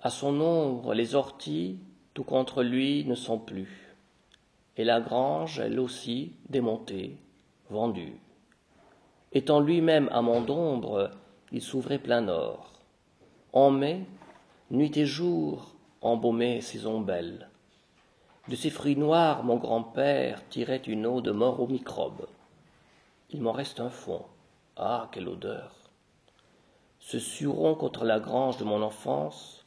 À 0.02 0.10
son 0.10 0.40
ombre, 0.40 0.94
les 0.94 1.16
orties, 1.16 1.80
tout 2.14 2.24
contre 2.24 2.64
lui, 2.64 3.06
ne 3.06 3.16
sont 3.16 3.40
plus. 3.40 3.96
Et 4.78 4.84
la 4.84 5.02
grange, 5.02 5.60
elle 5.60 5.80
aussi, 5.80 6.34
démontée, 6.48 7.18
vendue. 7.70 8.20
Étant 9.34 9.60
lui-même 9.60 10.10
amant 10.12 10.42
d'ombre, 10.42 11.12
il 11.52 11.62
s'ouvrait 11.62 12.00
plein 12.00 12.22
nord. 12.22 12.74
En 13.52 13.72
mai, 13.72 14.06
nuit 14.72 14.96
et 14.98 15.06
jour, 15.06 15.76
embaumait 16.02 16.62
ses 16.62 16.86
ombelles. 16.86 17.50
De 18.48 18.56
ces 18.56 18.70
fruits 18.70 18.96
noirs, 18.96 19.44
mon 19.44 19.58
grand-père 19.58 20.42
tirait 20.50 20.78
une 20.78 21.06
eau 21.06 21.22
de 21.22 21.32
mort 21.32 21.60
aux 21.60 21.68
microbes. 21.68 22.28
Il 23.30 23.42
m'en 23.42 23.52
reste 23.52 23.80
un 23.80 23.90
fond. 23.90 24.26
Ah, 24.76 25.10
quelle 25.12 25.28
odeur 25.28 25.76
Ce 27.00 27.20
suron 27.20 27.76
contre 27.76 28.06
la 28.06 28.20
grange 28.20 28.58
de 28.58 28.64
mon 28.64 28.82
enfance, 28.82 29.66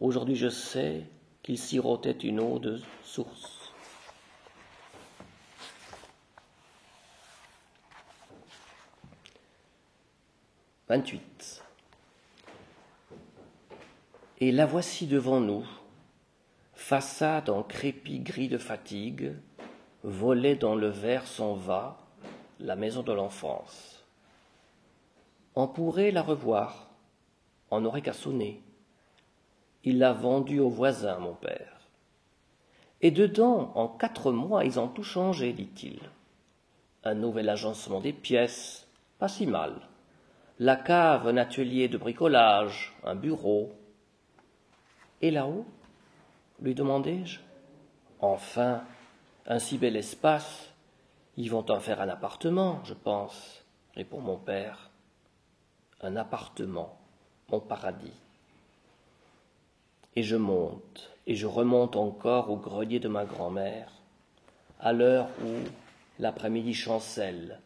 aujourd'hui 0.00 0.34
je 0.34 0.48
sais 0.48 1.04
qu'il 1.42 1.58
sirotait 1.58 2.10
une 2.10 2.40
eau 2.40 2.58
de 2.58 2.80
source. 3.04 3.72
Vingt-huit. 10.88 11.55
Et 14.38 14.52
la 14.52 14.66
voici 14.66 15.06
devant 15.06 15.40
nous, 15.40 15.66
façade 16.74 17.48
en 17.48 17.62
crépi 17.62 18.18
gris 18.18 18.48
de 18.48 18.58
fatigue, 18.58 19.32
volée 20.02 20.56
dans 20.56 20.74
le 20.74 20.88
verre 20.88 21.26
s'en 21.26 21.54
va, 21.54 21.96
la 22.60 22.76
maison 22.76 23.02
de 23.02 23.14
l'enfance. 23.14 24.04
On 25.54 25.66
pourrait 25.66 26.10
la 26.10 26.20
revoir, 26.20 26.90
on 27.70 27.80
n'aurait 27.80 28.02
qu'à 28.02 28.12
sonner. 28.12 28.60
Il 29.84 29.98
l'a 29.98 30.12
vendue 30.12 30.60
au 30.60 30.68
voisin, 30.68 31.18
mon 31.18 31.32
père. 31.32 31.80
Et 33.00 33.10
dedans, 33.10 33.72
en 33.74 33.88
quatre 33.88 34.32
mois, 34.32 34.66
ils 34.66 34.78
ont 34.78 34.88
tout 34.88 35.02
changé, 35.02 35.54
dit-il. 35.54 35.98
Un 37.04 37.14
nouvel 37.14 37.48
agencement 37.48 38.00
des 38.00 38.12
pièces, 38.12 38.86
pas 39.18 39.28
si 39.28 39.46
mal. 39.46 39.80
La 40.58 40.76
cave, 40.76 41.26
un 41.26 41.38
atelier 41.38 41.88
de 41.88 41.96
bricolage, 41.96 42.94
un 43.02 43.14
bureau, 43.14 43.72
et 45.22 45.30
là-haut, 45.30 45.66
lui 46.60 46.74
demandai-je. 46.74 47.40
Enfin, 48.20 48.82
un 49.46 49.58
si 49.58 49.78
bel 49.78 49.96
espace, 49.96 50.72
ils 51.36 51.50
vont 51.50 51.70
en 51.70 51.80
faire 51.80 52.00
un 52.00 52.08
appartement, 52.08 52.80
je 52.84 52.94
pense, 52.94 53.64
répond 53.94 54.20
mon 54.20 54.36
père. 54.36 54.90
Un 56.00 56.16
appartement, 56.16 56.98
mon 57.50 57.60
paradis. 57.60 58.20
Et 60.14 60.22
je 60.22 60.36
monte, 60.36 61.10
et 61.26 61.34
je 61.34 61.46
remonte 61.46 61.96
encore 61.96 62.50
au 62.50 62.56
grenier 62.56 63.00
de 63.00 63.08
ma 63.08 63.24
grand-mère, 63.24 63.92
à 64.80 64.92
l'heure 64.92 65.28
où 65.42 65.68
l'après-midi 66.18 66.72
chancelle, 66.72 67.60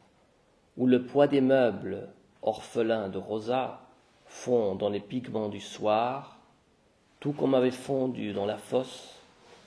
où 0.76 0.86
le 0.86 1.04
poids 1.04 1.28
des 1.28 1.40
meubles, 1.40 2.08
orphelins 2.42 3.08
de 3.08 3.18
Rosa, 3.18 3.80
fond 4.26 4.74
dans 4.74 4.88
les 4.88 5.00
pigments 5.00 5.48
du 5.48 5.60
soir, 5.60 6.39
tout 7.20 7.32
comme 7.32 7.54
avait 7.54 7.70
fondu 7.70 8.32
dans 8.32 8.46
la 8.46 8.56
fosse, 8.56 9.14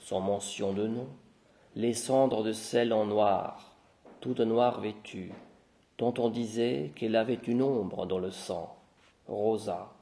sans 0.02 0.20
mention 0.20 0.74
de 0.74 0.88
nom, 0.88 1.08
les 1.76 1.94
cendres 1.94 2.44
de 2.44 2.52
sel 2.52 2.92
en 2.92 3.06
noir, 3.06 3.76
toute 4.22 4.40
noire 4.40 4.82
vêtue, 4.82 5.32
dont 6.00 6.14
on 6.18 6.30
disait 6.30 6.92
qu'elle 6.96 7.16
avait 7.16 7.40
une 7.48 7.62
ombre 7.62 8.08
dans 8.08 8.18
le 8.18 8.32
sang, 8.32 8.76
Rosa, 9.28 9.94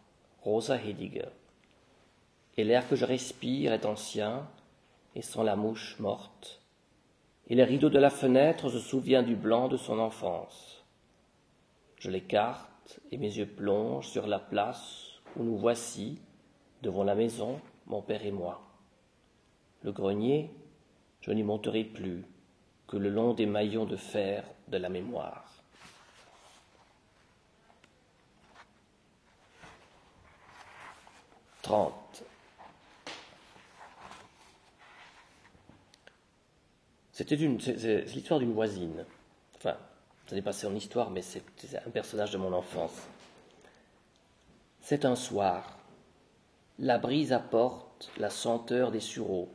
Rosa 0.44 0.78
Hediger. 0.78 1.30
Et 2.58 2.64
l'air 2.64 2.88
que 2.88 2.96
je 2.96 3.06
respire 3.06 3.74
est 3.74 3.86
ancien, 3.86 4.48
et 5.16 5.22
sans 5.22 5.44
la 5.44 5.58
mouche 5.58 6.00
morte. 6.00 6.62
Et 7.48 7.56
les 7.56 7.66
rideaux 7.66 7.90
de 7.90 8.00
la 8.00 8.10
fenêtre 8.10 8.70
se 8.70 8.80
souvient 8.80 9.24
du 9.24 9.36
blanc 9.36 9.68
de 9.68 9.78
son 9.78 10.00
enfance. 10.00 10.86
Je 11.98 12.10
l'écarte, 12.10 13.00
et 13.12 13.18
mes 13.18 13.38
yeux 13.38 13.46
plongent 13.46 14.08
sur 14.08 14.26
la 14.26 14.40
place 14.40 15.20
où 15.36 15.44
nous 15.44 15.58
voici, 15.58 16.20
devant 16.82 17.04
la 17.04 17.16
maison, 17.16 17.60
mon 17.88 18.02
père 18.02 18.26
et 18.26 18.32
moi. 18.32 18.62
Le 19.84 19.92
grenier, 19.92 20.52
je 21.22 21.32
n'y 21.32 21.44
monterai 21.44 21.84
plus 21.84 22.26
que 22.88 22.98
le 22.98 23.10
long 23.10 23.34
des 23.34 23.46
maillons 23.46 23.86
de 23.86 23.96
fer 23.96 24.44
de 24.68 24.78
la 24.78 24.90
mémoire. 24.90 25.52
C'était 37.14 37.36
l'histoire 37.36 38.40
d'une 38.40 38.54
voisine. 38.54 39.06
Enfin, 39.56 39.78
ça 40.28 40.36
n'est 40.36 40.42
pas 40.42 40.54
son 40.54 40.76
histoire, 40.76 41.12
mais 41.12 41.22
c'est 41.22 41.44
un 41.86 41.90
personnage 41.92 42.32
de 42.32 42.38
mon 42.38 42.52
enfance. 42.52 43.08
C'est 44.82 45.06
un 45.06 45.16
soir. 45.16 45.78
La 46.84 46.98
brise 46.98 47.32
apporte 47.32 48.10
la 48.18 48.32
senteur 48.32 48.90
des 48.90 49.02
sureaux. 49.02 49.50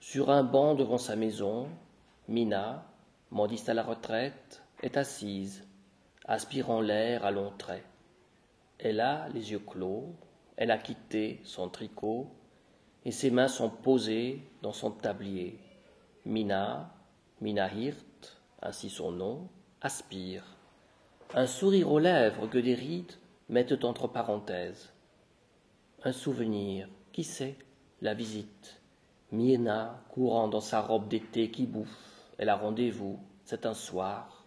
Sur 0.00 0.30
un 0.30 0.42
banc 0.42 0.74
devant 0.74 0.96
sa 0.96 1.14
maison, 1.14 1.68
Mina, 2.26 2.86
modiste 3.30 3.68
à 3.68 3.74
la 3.74 3.82
retraite, 3.82 4.62
est 4.82 4.96
assise, 4.96 5.62
aspirant 6.24 6.80
l'air 6.80 7.26
à 7.26 7.32
longs 7.32 7.52
traits. 7.58 7.84
Elle 8.78 9.00
a 9.00 9.28
les 9.34 9.52
yeux 9.52 9.58
clos, 9.58 10.06
elle 10.56 10.70
a 10.70 10.78
quitté 10.78 11.42
son 11.44 11.68
tricot, 11.68 12.30
et 13.04 13.12
ses 13.12 13.30
mains 13.30 13.48
sont 13.48 13.68
posées 13.68 14.40
dans 14.62 14.72
son 14.72 14.90
tablier. 14.90 15.58
Mina, 16.24 16.94
Mina 17.42 17.70
Hirt, 17.70 18.40
ainsi 18.62 18.88
son 18.88 19.12
nom, 19.12 19.48
aspire. 19.82 20.46
Un 21.34 21.46
sourire 21.46 21.92
aux 21.92 21.98
lèvres 21.98 22.46
que 22.46 22.56
des 22.56 22.74
rides 22.74 23.12
mettent 23.50 23.84
entre 23.84 24.08
parenthèses. 24.08 24.91
Un 26.04 26.10
souvenir, 26.10 26.88
qui 27.12 27.22
sait, 27.22 27.54
la 28.00 28.12
visite. 28.12 28.80
Mina 29.30 30.02
courant 30.08 30.48
dans 30.48 30.60
sa 30.60 30.80
robe 30.80 31.06
d'été 31.06 31.52
qui 31.52 31.64
bouffe, 31.64 32.26
elle 32.38 32.48
a 32.48 32.56
rendez-vous, 32.56 33.20
c'est 33.44 33.66
un 33.66 33.74
soir, 33.74 34.44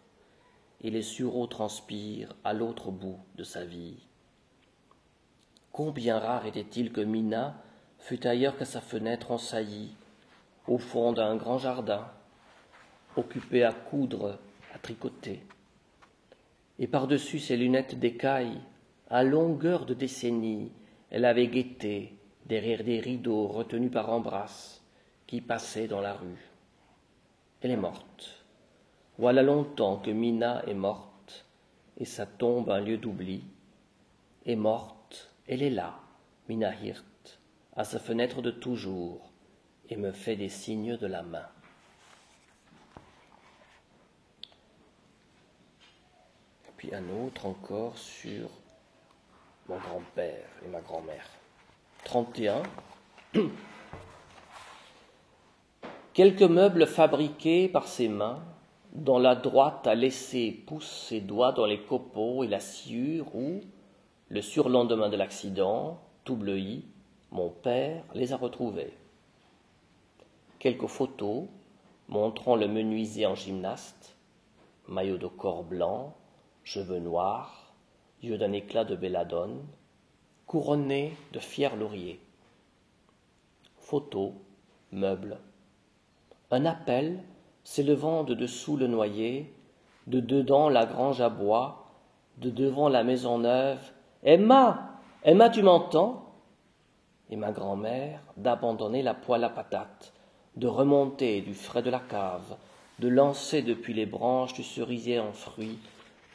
et 0.82 0.90
les 0.90 1.02
sureaux 1.02 1.48
transpirent 1.48 2.36
à 2.44 2.52
l'autre 2.52 2.92
bout 2.92 3.20
de 3.38 3.46
sa 3.46 3.64
vie. 3.64 4.06
Combien 5.72 6.20
rare 6.20 6.46
était-il 6.46 6.92
que 6.92 7.00
Mina 7.00 7.56
fût 8.00 8.28
ailleurs 8.28 8.58
qu'à 8.58 8.66
sa 8.66 8.82
fenêtre 8.82 9.32
en 9.32 9.38
saillie, 9.38 9.96
au 10.68 10.78
fond 10.78 11.14
d'un 11.14 11.38
grand 11.38 11.58
jardin, 11.58 12.06
occupé 13.16 13.64
à 13.64 13.72
coudre, 13.72 14.40
à 14.74 14.78
tricoter. 14.80 15.42
Et 16.80 16.88
par-dessus 16.88 17.40
ses 17.40 17.56
lunettes 17.56 17.98
d'écaille, 17.98 18.60
à 19.10 19.24
longueur 19.24 19.86
de 19.86 19.94
décennies, 19.94 20.74
elle 21.16 21.24
avait 21.24 21.48
guetté, 21.48 22.12
derrière 22.46 22.84
des 22.84 23.00
rideaux 23.00 23.48
retenus 23.48 23.90
par 23.90 24.10
Embrasse, 24.10 24.84
qui 25.28 25.40
passait 25.40 25.88
dans 25.88 26.02
la 26.02 26.14
rue. 26.14 26.52
Elle 27.62 27.72
est 27.72 27.78
morte. 27.78 28.44
Voilà 29.18 29.42
longtemps 29.42 29.96
que 29.96 30.12
Mina 30.12 30.62
est 30.68 30.74
morte, 30.74 31.46
et 31.98 32.04
sa 32.04 32.26
tombe 32.26 32.70
un 32.70 32.82
lieu 32.82 32.98
d'oubli. 32.98 33.46
Est 34.46 34.58
morte, 34.58 35.32
elle 35.48 35.64
est 35.64 35.70
là, 35.70 36.02
Mina 36.50 36.76
Hirt, 36.76 37.40
à 37.78 37.86
sa 37.86 37.98
fenêtre 37.98 38.42
de 38.42 38.52
toujours, 38.52 39.32
et 39.88 39.96
me 39.96 40.12
fait 40.12 40.36
des 40.36 40.50
signes 40.50 40.98
de 40.98 41.08
la 41.08 41.24
main. 41.24 41.48
Puis 46.76 46.94
un 46.94 47.08
autre 47.10 47.46
encore 47.46 47.98
sur 47.98 48.50
mon 49.68 49.78
grand-père 49.78 50.48
et 50.66 50.70
ma 50.70 50.82
grand-mère. 50.82 51.28
31. 52.06 52.64
Quelques 56.14 56.42
meubles 56.44 56.88
fabriqués 56.88 57.68
par 57.68 57.88
ses 57.88 58.08
mains, 58.08 58.44
dont 58.94 59.20
la 59.20 59.36
droite 59.36 59.88
a 59.88 59.96
laissé 59.96 60.52
pousser 60.52 61.16
ses 61.16 61.22
doigts 61.22 61.52
dans 61.52 61.66
les 61.66 61.82
copeaux 61.82 62.44
et 62.44 62.48
la 62.48 62.60
sciure 62.60 63.36
où, 63.36 63.62
le 64.30 64.42
surlendemain 64.42 65.10
de 65.10 65.18
l'accident, 65.18 66.00
tout 66.24 66.36
bleui, 66.36 66.86
mon 67.32 67.50
père 67.50 68.04
les 68.14 68.34
a 68.34 68.38
retrouvés 68.38 68.94
quelques 70.66 70.88
photos 70.88 71.44
montrant 72.08 72.56
le 72.56 72.68
menuisier 72.68 73.28
en 73.28 73.36
gymnaste, 73.36 74.16
maillot 74.88 75.20
de 75.20 75.28
corps 75.28 75.64
blanc, 75.64 76.16
cheveux 76.64 76.98
noirs, 76.98 77.65
d'un 78.24 78.54
éclat 78.54 78.86
de 78.86 78.96
belladone, 78.96 79.64
couronné 80.48 81.16
de 81.32 81.40
fiers 81.40 81.76
lauriers. 81.78 82.20
Photos, 83.78 84.32
meubles. 84.92 85.38
Un 86.50 86.66
appel 86.66 87.20
s'élevant 87.64 88.24
de 88.24 88.34
dessous 88.34 88.78
le 88.78 88.88
noyer, 88.88 89.54
de 90.08 90.20
dedans 90.20 90.70
la 90.70 90.86
grange 90.86 91.22
à 91.22 91.30
bois, 91.30 91.86
de 92.38 92.50
devant 92.50 92.90
la 92.90 93.04
maison 93.04 93.40
neuve. 93.40 93.92
Emma 94.24 95.00
Emma, 95.24 95.50
tu 95.50 95.64
m'entends? 95.64 96.34
Et 97.32 97.36
ma 97.36 97.52
grand-mère 97.52 98.22
d'abandonner 98.38 99.02
la 99.02 99.16
poêle 99.16 99.44
à 99.44 99.50
patates, 99.50 100.14
de 100.56 100.68
remonter 100.68 101.42
du 101.42 101.56
frais 101.56 101.82
de 101.82 101.90
la 101.90 102.00
cave, 102.00 102.56
de 103.00 103.08
lancer 103.08 103.64
depuis 103.64 103.94
les 103.94 104.06
branches 104.06 104.54
du 104.54 104.64
cerisier 104.64 105.20
en 105.20 105.34
fruits. 105.34 105.80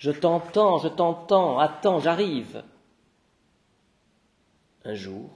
Je 0.01 0.11
t'entends, 0.11 0.79
je 0.79 0.89
t'entends, 0.89 1.59
attends, 1.59 1.99
j'arrive. 1.99 2.65
Un 4.83 4.95
jour, 4.95 5.29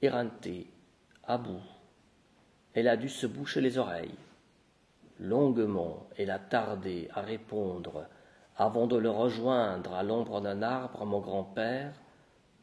éreintée, 0.00 0.70
à 1.22 1.36
bout, 1.36 1.60
elle 2.72 2.88
a 2.88 2.96
dû 2.96 3.10
se 3.10 3.26
boucher 3.26 3.60
les 3.60 3.76
oreilles. 3.76 4.16
Longuement, 5.20 6.06
elle 6.16 6.30
a 6.30 6.38
tardé 6.38 7.10
à 7.12 7.20
répondre 7.20 8.06
avant 8.56 8.86
de 8.86 8.96
le 8.96 9.10
rejoindre 9.10 9.92
à 9.92 10.02
l'ombre 10.02 10.40
d'un 10.40 10.62
arbre, 10.62 11.04
mon 11.04 11.20
grand-père, 11.20 11.92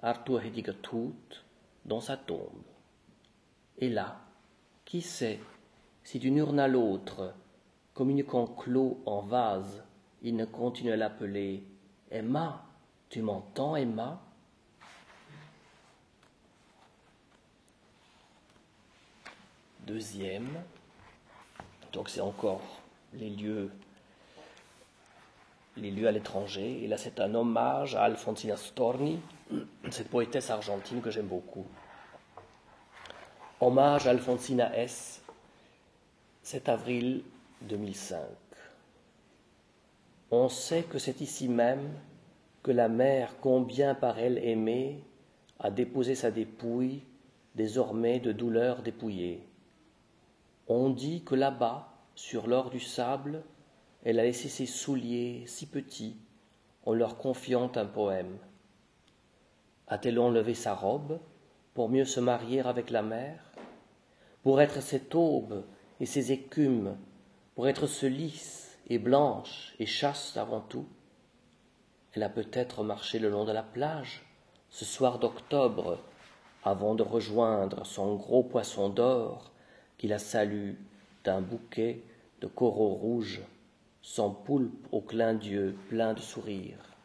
Arthur 0.01 0.43
Hedigetut, 0.43 1.45
dans 1.85 2.01
sa 2.01 2.17
tombe. 2.17 2.65
Et 3.77 3.89
là, 3.89 4.21
qui 4.85 5.01
sait 5.01 5.39
si 6.03 6.17
d'une 6.17 6.37
urne 6.37 6.59
à 6.59 6.67
l'autre, 6.67 7.35
communiquant 7.93 8.47
clos 8.47 9.03
en 9.05 9.21
vase, 9.21 9.83
il 10.21 10.35
ne 10.35 10.45
continue 10.45 10.91
à 10.91 10.97
l'appeler 10.97 11.63
Emma, 12.09 12.63
tu 13.09 13.21
m'entends, 13.21 13.75
Emma? 13.75 14.21
Deuxième, 19.87 20.61
donc 21.91 22.09
c'est 22.09 22.21
encore 22.21 22.61
les 23.13 23.29
lieux, 23.29 23.71
les 25.75 25.91
lieux 25.91 26.07
à 26.07 26.11
l'étranger. 26.11 26.83
Et 26.83 26.87
là, 26.87 26.97
c'est 26.97 27.19
un 27.19 27.33
hommage 27.33 27.95
à 27.95 28.03
Alfonsina 28.03 28.55
Storni, 28.55 29.19
cette 29.89 30.09
poétesse 30.09 30.49
argentine 30.49 31.01
que 31.01 31.11
j'aime 31.11 31.27
beaucoup. 31.27 31.65
Hommage 33.59 34.07
à 34.07 34.11
Alfonsina 34.11 34.75
S. 34.77 35.21
7 36.43 36.69
avril 36.69 37.23
2005. 37.61 38.17
On 40.33 40.47
sait 40.47 40.83
que 40.83 40.97
c'est 40.97 41.19
ici 41.19 41.49
même 41.49 41.91
que 42.63 42.71
la 42.71 42.87
mère, 42.87 43.35
combien 43.41 43.93
par 43.93 44.17
elle 44.17 44.37
aimée, 44.37 45.03
a 45.59 45.69
déposé 45.69 46.15
sa 46.15 46.31
dépouille 46.31 47.03
désormais 47.55 48.21
de 48.21 48.31
douleur 48.31 48.81
dépouillée. 48.81 49.45
On 50.69 50.89
dit 50.89 51.21
que 51.25 51.35
là-bas, 51.35 51.89
sur 52.15 52.47
l'or 52.47 52.69
du 52.69 52.79
sable, 52.79 53.43
elle 54.05 54.19
a 54.19 54.23
laissé 54.23 54.47
ses 54.47 54.67
souliers 54.67 55.43
si 55.47 55.65
petits, 55.65 56.15
en 56.85 56.93
leur 56.93 57.17
confiant 57.17 57.69
un 57.75 57.85
poème. 57.85 58.37
A-t-elle 59.87 60.17
enlevé 60.17 60.53
sa 60.53 60.73
robe 60.73 61.19
pour 61.73 61.89
mieux 61.89 62.05
se 62.05 62.21
marier 62.21 62.61
avec 62.61 62.89
la 62.89 63.01
mer, 63.01 63.51
pour 64.43 64.61
être 64.61 64.81
cette 64.81 65.13
aube 65.13 65.65
et 65.99 66.05
ces 66.05 66.31
écumes, 66.31 66.95
pour 67.53 67.67
être 67.67 67.85
ce 67.85 68.05
lys 68.05 68.60
et 68.91 68.99
blanche 68.99 69.73
et 69.79 69.85
chaste 69.85 70.35
avant 70.35 70.59
tout 70.59 70.85
Elle 72.11 72.23
a 72.23 72.29
peut-être 72.29 72.83
marché 72.83 73.19
le 73.19 73.29
long 73.29 73.45
de 73.45 73.53
la 73.53 73.63
plage, 73.63 74.21
ce 74.69 74.83
soir 74.83 75.17
d'octobre, 75.17 75.97
avant 76.65 76.93
de 76.93 77.01
rejoindre 77.01 77.85
son 77.85 78.15
gros 78.15 78.43
poisson 78.43 78.89
d'or 78.89 79.51
qui 79.97 80.09
la 80.09 80.19
salue 80.19 80.73
d'un 81.23 81.39
bouquet 81.39 82.03
de 82.41 82.47
coraux 82.47 82.95
rouges, 82.95 83.41
son 84.01 84.33
poulpe 84.33 84.87
au 84.91 84.99
clin 84.99 85.35
d'yeux 85.35 85.73
plein 85.87 86.13
de 86.13 86.19
sourires. 86.19 86.97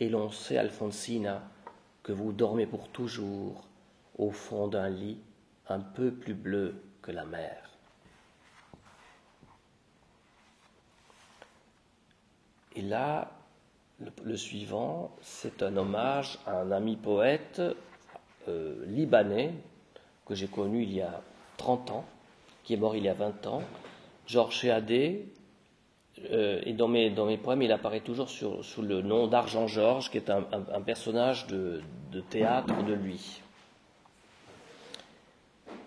Et 0.00 0.08
l'on 0.08 0.32
sait, 0.32 0.58
Alfonsina, 0.58 1.44
que 2.02 2.10
vous 2.10 2.32
dormez 2.32 2.66
pour 2.66 2.88
toujours 2.88 3.68
au 4.18 4.32
fond 4.32 4.66
d'un 4.66 4.88
lit 4.88 5.20
un 5.68 5.78
peu 5.78 6.10
plus 6.10 6.34
bleu 6.34 6.82
que 7.02 7.12
la 7.12 7.24
mer. 7.24 7.69
Et 12.76 12.82
là, 12.82 13.30
le, 14.24 14.36
suivant, 14.36 15.10
c'est 15.20 15.62
un 15.62 15.76
hommage 15.76 16.38
à 16.46 16.60
un 16.60 16.70
ami 16.70 16.96
poète 16.96 17.60
euh, 18.48 18.84
libanais 18.86 19.52
que 20.26 20.34
j'ai 20.34 20.46
connu 20.46 20.82
il 20.82 20.92
y 20.92 21.02
a 21.02 21.20
30 21.56 21.90
ans, 21.90 22.04
qui 22.64 22.74
est 22.74 22.76
mort 22.76 22.96
il 22.96 23.04
y 23.04 23.08
a 23.08 23.14
20 23.14 23.46
ans, 23.46 23.62
Georges 24.26 24.54
Chéadé, 24.54 25.26
euh, 26.30 26.60
et 26.64 26.72
dans 26.72 26.88
mes, 26.88 27.10
dans 27.10 27.26
mes 27.26 27.36
poèmes, 27.36 27.62
il 27.62 27.72
apparaît 27.72 28.00
toujours 28.00 28.28
sous 28.28 28.82
le 28.82 29.02
nom 29.02 29.26
d'Argent 29.26 29.66
Georges, 29.66 30.10
qui 30.10 30.18
est 30.18 30.30
un, 30.30 30.42
personnage 30.82 31.46
de, 31.46 31.82
de, 32.12 32.20
théâtre 32.20 32.84
de 32.84 32.92
lui. 32.92 33.40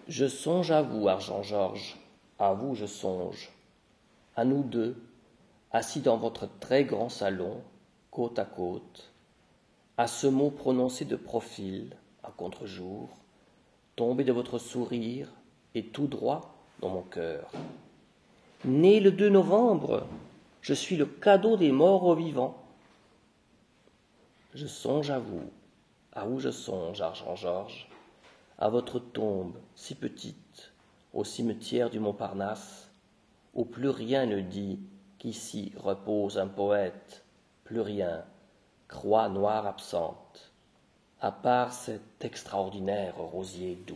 Je 0.07 0.27
songe 0.27 0.71
à 0.71 0.81
vous, 0.81 1.07
Argent 1.07 1.43
Georges, 1.43 1.95
à 2.39 2.53
vous 2.53 2.75
je 2.75 2.85
songe, 2.85 3.51
à 4.35 4.43
nous 4.43 4.63
deux, 4.63 4.97
assis 5.73 6.01
dans 6.01 6.17
votre 6.17 6.47
très 6.59 6.85
grand 6.85 7.09
salon, 7.09 7.61
côte 8.11 8.37
à 8.37 8.45
côte, 8.45 9.11
à 9.97 10.05
ce 10.05 10.27
mot 10.27 10.51
prononcé 10.51 11.03
de 11.03 11.15
profil, 11.15 11.97
à 12.23 12.29
contre-jour, 12.29 13.09
tombé 13.95 14.23
de 14.23 14.31
votre 14.31 14.59
sourire 14.59 15.29
et 15.73 15.87
tout 15.87 16.05
droit 16.05 16.55
dans 16.79 16.89
mon 16.89 17.01
cœur. 17.01 17.51
Né 18.65 18.99
le 18.99 19.11
2 19.11 19.29
novembre, 19.29 20.05
je 20.61 20.75
suis 20.75 20.95
le 20.95 21.07
cadeau 21.07 21.57
des 21.57 21.71
morts 21.71 22.03
aux 22.03 22.15
vivants. 22.15 22.63
Je 24.53 24.67
songe 24.67 25.09
à 25.09 25.17
vous, 25.17 25.49
à 26.13 26.27
où 26.27 26.39
je 26.39 26.51
songe, 26.51 27.01
Argent 27.01 27.35
Georges, 27.35 27.89
à 28.59 28.69
votre 28.69 28.99
tombe 28.99 29.55
si 29.75 29.95
petite, 29.95 30.71
au 31.13 31.23
cimetière 31.23 31.89
du 31.89 31.99
Montparnasse, 31.99 32.91
où 33.55 33.65
plus 33.65 33.89
rien 33.89 34.27
ne 34.27 34.39
dit 34.39 34.79
qu'ici 35.23 35.71
repose 35.77 36.37
un 36.37 36.49
poète, 36.49 37.23
plus 37.63 37.79
rien, 37.79 38.25
croix 38.89 39.29
noire 39.29 39.65
absente, 39.65 40.51
à 41.21 41.31
part 41.31 41.71
cet 41.71 42.25
extraordinaire 42.25 43.15
rosier 43.15 43.75
doux. 43.87 43.95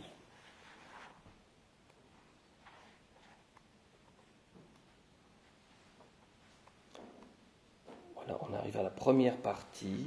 on 8.40 8.54
arrive 8.54 8.78
à 8.78 8.82
la 8.82 8.90
première 8.90 9.36
partie. 9.36 10.06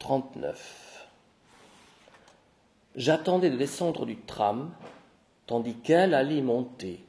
Trente-neuf. 0.00 1.08
J'attendais 2.96 3.50
de 3.50 3.56
descendre 3.56 4.04
du 4.04 4.16
tram, 4.16 4.72
tandis 5.46 5.74
qu'elle 5.74 6.14
allait 6.14 6.42
monter. 6.42 7.04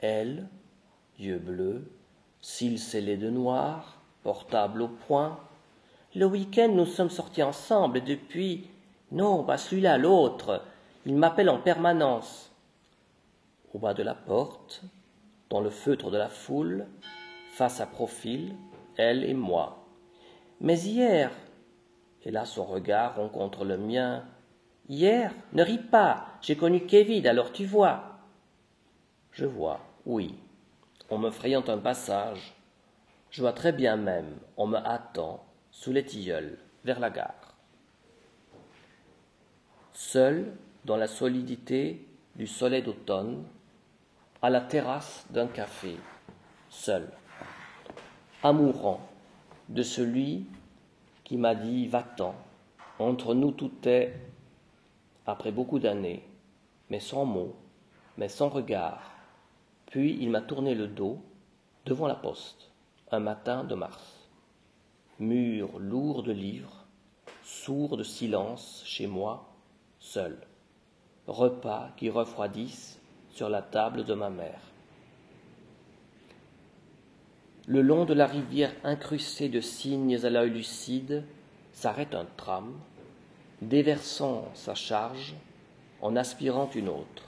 Elle, 0.00 0.48
yeux 1.18 1.38
bleus, 1.38 1.90
cils 2.40 2.78
scellés 2.78 3.16
de 3.16 3.30
noir, 3.30 4.00
portable 4.22 4.82
au 4.82 4.88
poing. 4.88 5.38
Le 6.14 6.26
week-end, 6.26 6.68
nous 6.68 6.86
sommes 6.86 7.10
sortis 7.10 7.42
ensemble 7.42 8.02
depuis. 8.04 8.68
Non, 9.12 9.44
pas 9.44 9.58
celui-là, 9.58 9.98
l'autre. 9.98 10.62
Il 11.06 11.16
m'appelle 11.16 11.50
en 11.50 11.58
permanence. 11.58 12.50
Au 13.72 13.78
bas 13.78 13.94
de 13.94 14.02
la 14.02 14.14
porte, 14.14 14.82
dans 15.50 15.60
le 15.60 15.70
feutre 15.70 16.10
de 16.10 16.18
la 16.18 16.28
foule, 16.28 16.86
face 17.52 17.80
à 17.80 17.86
profil, 17.86 18.54
elle 18.96 19.24
et 19.24 19.34
moi. 19.34 19.84
Mais 20.60 20.78
hier, 20.78 21.30
et 22.24 22.30
là 22.30 22.44
son 22.44 22.64
regard 22.64 23.16
rencontre 23.16 23.64
le 23.64 23.76
mien, 23.76 24.24
hier, 24.88 25.34
ne 25.52 25.62
ris 25.62 25.78
pas, 25.78 26.26
j'ai 26.40 26.56
connu 26.56 26.86
Kevin, 26.86 27.26
alors 27.26 27.52
tu 27.52 27.64
vois. 27.64 28.18
Je 29.32 29.46
vois, 29.46 29.80
oui, 30.06 30.34
en 31.10 31.18
me 31.18 31.30
frayant 31.30 31.64
un 31.68 31.78
passage, 31.78 32.54
je 33.30 33.40
vois 33.40 33.52
très 33.52 33.72
bien 33.72 33.96
même, 33.96 34.38
en 34.56 34.66
me 34.66 34.78
hâtant, 34.78 35.44
sous 35.70 35.92
les 35.92 36.04
tilleuls, 36.04 36.58
vers 36.84 37.00
la 37.00 37.10
gare. 37.10 37.56
Seul, 39.92 40.52
dans 40.84 40.96
la 40.96 41.06
solidité 41.06 42.06
du 42.36 42.46
soleil 42.46 42.82
d'automne, 42.82 43.44
à 44.42 44.50
la 44.50 44.60
terrasse 44.60 45.26
d'un 45.30 45.46
café, 45.46 45.96
seul, 46.68 47.08
amourant 48.42 49.00
de 49.68 49.82
celui 49.82 50.46
qui 51.24 51.36
m'a 51.36 51.54
dit 51.54 51.88
Va-t'en, 51.88 52.34
entre 52.98 53.34
nous 53.34 53.52
tout 53.52 53.72
est, 53.84 54.14
après 55.26 55.52
beaucoup 55.52 55.78
d'années, 55.78 56.22
mais 56.90 57.00
sans 57.00 57.24
mots, 57.24 57.54
mais 58.16 58.28
sans 58.28 58.48
regard. 58.48 59.10
Puis 59.86 60.16
il 60.20 60.30
m'a 60.30 60.40
tourné 60.40 60.74
le 60.74 60.86
dos 60.86 61.22
devant 61.86 62.06
la 62.06 62.14
poste, 62.14 62.70
un 63.10 63.20
matin 63.20 63.64
de 63.64 63.74
mars. 63.74 64.28
Mur 65.18 65.78
lourd 65.78 66.22
de 66.22 66.32
livres, 66.32 66.84
sourd 67.42 67.96
de 67.96 68.02
silence 68.02 68.82
chez 68.84 69.06
moi, 69.06 69.48
seul. 69.98 70.38
Repas 71.26 71.90
qui 71.96 72.10
refroidissent 72.10 73.00
sur 73.30 73.48
la 73.48 73.62
table 73.62 74.04
de 74.04 74.14
ma 74.14 74.30
mère. 74.30 74.60
Le 77.66 77.80
long 77.80 78.04
de 78.04 78.12
la 78.12 78.26
rivière 78.26 78.74
incrustée 78.84 79.48
de 79.48 79.60
cygnes 79.60 80.22
à 80.24 80.28
l'œil 80.28 80.50
lucide 80.50 81.24
s'arrête 81.72 82.14
un 82.14 82.26
tram, 82.36 82.74
déversant 83.64 84.48
sa 84.54 84.74
charge 84.74 85.34
en 86.00 86.16
aspirant 86.16 86.70
une 86.74 86.88
autre. 86.88 87.24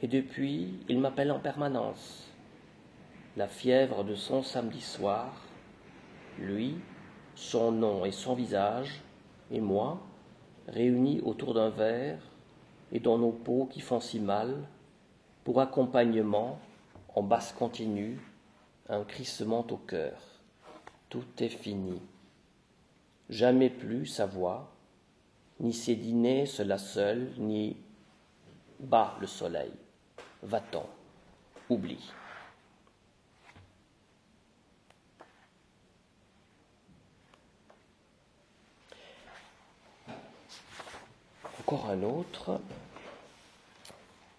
Et 0.00 0.08
depuis, 0.08 0.74
il 0.88 0.98
m'appelle 0.98 1.32
en 1.32 1.38
permanence. 1.38 2.28
La 3.36 3.48
fièvre 3.48 4.04
de 4.04 4.14
son 4.14 4.42
samedi 4.42 4.80
soir, 4.80 5.32
lui, 6.38 6.76
son 7.34 7.72
nom 7.72 8.04
et 8.04 8.12
son 8.12 8.34
visage, 8.34 9.02
et 9.50 9.60
moi, 9.60 10.00
réunis 10.66 11.20
autour 11.24 11.54
d'un 11.54 11.70
verre, 11.70 12.20
et 12.92 13.00
dans 13.00 13.18
nos 13.18 13.32
peaux 13.32 13.66
qui 13.66 13.80
font 13.80 14.00
si 14.00 14.18
mal, 14.18 14.56
pour 15.44 15.60
accompagnement, 15.60 16.58
en 17.14 17.22
basse 17.22 17.52
continue, 17.52 18.18
un 18.88 19.04
crissement 19.04 19.66
au 19.70 19.76
cœur. 19.76 20.20
Tout 21.08 21.24
est 21.38 21.48
fini. 21.48 22.00
Jamais 23.28 23.70
plus 23.70 24.06
sa 24.06 24.26
voix, 24.26 24.70
ni 25.60 25.72
ses 25.72 25.96
dîners, 25.96 26.46
cela 26.46 26.78
seul, 26.78 27.32
ni 27.38 27.76
bas 28.80 29.16
le 29.20 29.26
soleil. 29.26 29.72
Va-t'en, 30.42 30.88
oublie. 31.68 32.12
Encore 41.60 41.90
un 41.90 42.02
autre. 42.02 42.60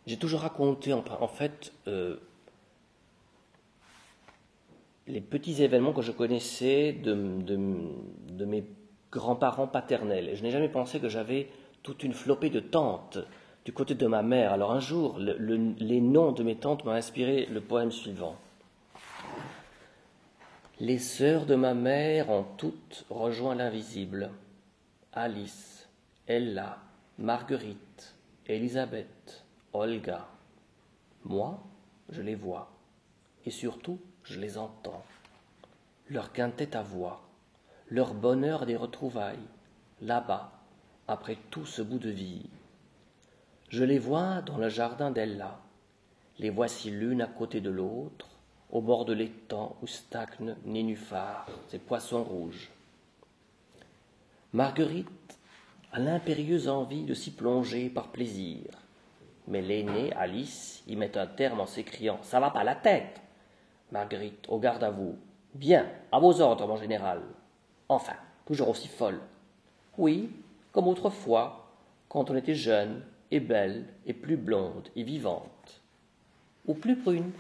J'ai 0.08 0.17
toujours 0.17 0.39
raconté, 0.39 0.91
en, 0.93 1.27
fait, 1.27 1.71
euh, 1.88 2.17
les 5.05 5.21
petits 5.21 5.62
événements 5.62 5.93
que 5.93 6.01
je 6.01 6.12
connaissais 6.12 6.93
de, 6.93 7.15
mes 8.45 8.63
grands-parents 9.12 9.67
paternels. 9.67 10.30
Et 10.30 10.36
je 10.36 10.43
n'ai 10.43 10.52
jamais 10.52 10.69
pensé 10.69 11.00
que 11.00 11.10
j'avais 11.10 11.50
toute 11.84 12.04
une 12.04 12.13
flopée 12.13 12.50
de 12.50 12.60
tantes 12.60 13.19
du 13.65 13.74
côté 13.74 13.95
de 13.95 14.08
ma 14.08 14.22
mère. 14.22 14.54
Alors 14.54 14.72
un 14.72 14.80
jour, 14.80 15.17
les 15.19 16.02
noms 16.02 16.32
de 16.32 16.43
mes 16.43 16.56
tantes 16.56 16.86
m'ont 16.86 16.91
inspiré 16.91 17.45
le 17.45 17.62
poème 17.62 17.91
suivant. 17.91 18.36
Les 20.80 20.98
sœurs 20.98 21.45
de 21.45 21.56
ma 21.56 21.74
mère 21.74 22.30
ont 22.30 22.45
toutes 22.58 23.06
rejoint 23.10 23.56
l'invisible. 23.56 24.30
Alice, 25.12 25.89
Ella, 26.28 26.78
Marguerite, 27.17 28.15
Elisabeth, 28.48 29.43
Olga. 29.74 30.28
Moi, 31.26 31.62
je 32.10 32.22
les 32.22 32.36
vois, 32.36 32.72
et 33.45 33.52
surtout, 33.52 34.00
je 34.24 34.39
les 34.39 34.58
entends. 34.58 35.04
Leur 36.10 36.32
quintet 36.32 36.78
à 36.78 36.82
voix, 36.82 37.29
leur 37.89 38.13
bonheur 38.13 38.67
des 38.67 38.75
retrouvailles, 38.75 39.38
là-bas, 40.02 40.52
après 41.08 41.38
tout 41.49 41.65
ce 41.65 41.82
bout 41.82 41.97
de 41.97 42.12
vie. 42.12 42.47
Je 43.69 43.84
les 43.84 43.97
vois 43.97 44.41
dans 44.41 44.58
le 44.58 44.69
jardin 44.69 45.10
d'Ella. 45.10 45.60
Les 46.38 46.52
voici 46.52 46.91
l'une 46.91 47.21
à 47.21 47.28
côté 47.28 47.62
de 47.62 47.71
l'autre, 47.71 48.28
au 48.71 48.82
bord 48.82 49.06
de 49.06 49.13
l'étang 49.13 49.75
où 49.82 49.88
stagnent 49.88 50.56
nénuphars 50.65 51.47
et 51.73 51.80
poissons 51.80 52.23
rouges. 52.23 52.69
Marguerite 54.54 55.39
a 55.91 55.99
l'impérieuse 55.99 56.69
envie 56.69 57.04
de 57.04 57.15
s'y 57.15 57.32
plonger 57.32 57.89
par 57.89 58.10
plaisir. 58.10 58.65
Mais 59.47 59.63
l'aînée, 59.63 60.13
Alice, 60.13 60.84
y 60.88 60.95
met 60.95 61.17
un 61.17 61.25
terme 61.25 61.62
en 61.62 61.65
s'écriant 61.65 62.19
Ça 62.21 62.39
va 62.39 62.52
pas 62.52 62.63
la 62.63 62.75
tête 62.75 63.19
Marguerite, 63.91 64.45
au 64.47 64.60
garde 64.60 64.84
à 64.84 64.91
vous. 64.91 65.17
Bien, 65.56 65.89
à 66.12 66.19
vos 66.19 66.39
ordres, 66.41 66.67
mon 66.67 66.78
général. 66.78 67.23
Enfin, 67.89 68.15
toujours 68.45 68.69
aussi 68.69 68.88
folle. 68.88 69.19
Oui, 69.97 70.30
comme 70.71 70.88
autrefois, 70.88 71.67
quand 72.08 72.30
on 72.30 72.36
était 72.36 72.56
jeune 72.56 73.04
et 73.32 73.39
belle 73.39 73.86
et 74.06 74.13
plus 74.13 74.38
blonde 74.38 74.89
et 74.95 75.04
vivante. 75.04 75.82
Ou 76.67 76.75
plus 76.75 76.95
brune, 76.95 77.32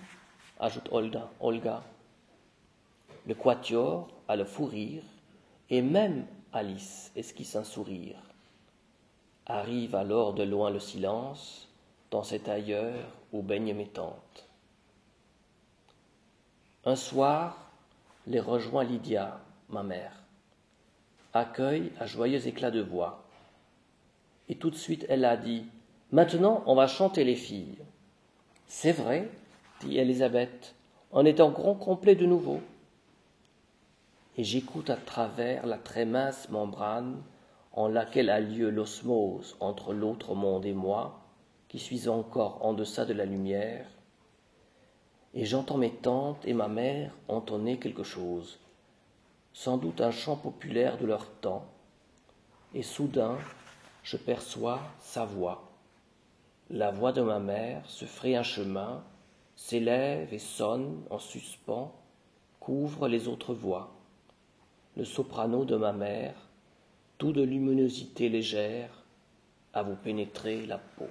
ajoute 0.59 0.89
Olga. 0.91 1.29
Olga. 1.39 1.83
Le 3.27 3.35
quatuor 3.35 4.09
a 4.27 4.35
le 4.35 4.43
fou 4.43 4.65
rire, 4.65 5.03
et 5.69 5.83
même 5.83 6.25
Alice 6.51 7.11
esquisse 7.15 7.55
un 7.55 7.63
sourire. 7.63 8.17
Arrive 9.45 9.95
alors 9.95 10.33
de 10.33 10.43
loin 10.43 10.71
le 10.71 10.79
silence, 10.79 11.67
dans 12.09 12.23
cet 12.23 12.49
ailleurs 12.49 13.05
où 13.31 13.43
baigne 13.43 13.75
mes 13.75 13.87
tantes. 13.87 14.47
Un 16.85 16.95
soir, 16.95 17.71
les 18.25 18.39
rejoint 18.39 18.83
Lydia, 18.83 19.39
ma 19.69 19.83
mère. 19.83 20.18
Accueille 21.33 21.91
à 21.99 22.05
joyeux 22.05 22.47
éclat 22.47 22.71
de 22.71 22.81
voix. 22.81 23.23
Et 24.47 24.55
tout 24.55 24.69
de 24.69 24.75
suite, 24.75 25.05
elle 25.09 25.25
a 25.25 25.37
dit 25.37 25.65
Maintenant, 26.11 26.63
on 26.65 26.75
va 26.75 26.87
chanter 26.87 27.23
les 27.23 27.35
filles. 27.35 27.77
C'est 28.65 28.91
vrai, 28.91 29.29
dit 29.81 29.97
Elisabeth, 29.97 30.75
en 31.11 31.25
étant 31.25 31.51
grand 31.51 31.75
complet 31.75 32.15
de 32.15 32.25
nouveau. 32.25 32.61
Et 34.37 34.43
j'écoute 34.43 34.89
à 34.89 34.95
travers 34.95 35.65
la 35.65 35.77
très 35.77 36.05
mince 36.05 36.49
membrane 36.49 37.21
en 37.73 37.87
laquelle 37.87 38.29
a 38.29 38.39
lieu 38.39 38.69
l'osmose 38.69 39.55
entre 39.59 39.93
l'autre 39.93 40.33
monde 40.33 40.65
et 40.65 40.73
moi, 40.73 41.19
qui 41.67 41.77
suis 41.77 42.09
encore 42.09 42.65
en 42.65 42.73
deçà 42.73 43.05
de 43.05 43.13
la 43.13 43.25
lumière, 43.25 43.85
et 45.33 45.45
j'entends 45.45 45.77
mes 45.77 45.91
tantes 45.91 46.43
et 46.45 46.53
ma 46.53 46.67
mère 46.67 47.13
entonner 47.27 47.77
quelque 47.77 48.03
chose, 48.03 48.59
sans 49.59 49.75
doute 49.75 49.99
un 49.99 50.11
chant 50.11 50.37
populaire 50.37 50.97
de 50.97 51.05
leur 51.05 51.29
temps, 51.41 51.65
et 52.73 52.81
soudain 52.81 53.37
je 54.03 54.15
perçois 54.15 54.79
sa 55.01 55.25
voix. 55.25 55.69
La 56.69 56.91
voix 56.91 57.11
de 57.11 57.21
ma 57.21 57.39
mère 57.39 57.83
se 57.89 58.05
fraye 58.05 58.37
un 58.37 58.43
chemin, 58.43 59.03
s'élève 59.57 60.33
et 60.33 60.39
sonne 60.39 61.03
en 61.09 61.19
suspens, 61.19 61.93
couvre 62.61 63.09
les 63.09 63.27
autres 63.27 63.53
voix. 63.53 63.91
Le 64.95 65.03
soprano 65.03 65.65
de 65.65 65.75
ma 65.75 65.91
mère, 65.91 66.35
tout 67.17 67.33
de 67.33 67.41
luminosité 67.41 68.29
légère, 68.29 69.03
à 69.73 69.83
vous 69.83 69.97
pénétrer 69.97 70.65
la 70.67 70.77
peau. 70.77 71.09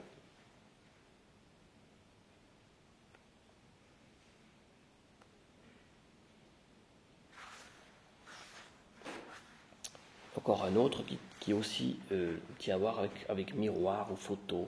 Encore 10.49 10.65
un 10.65 10.77
autre 10.77 11.05
qui, 11.05 11.19
qui 11.41 11.53
aussi 11.53 11.99
euh, 12.11 12.39
tient 12.57 12.77
à 12.77 12.79
voir 12.79 13.01
avec, 13.01 13.13
avec 13.29 13.55
miroir 13.55 14.11
ou 14.11 14.17
photo. 14.17 14.67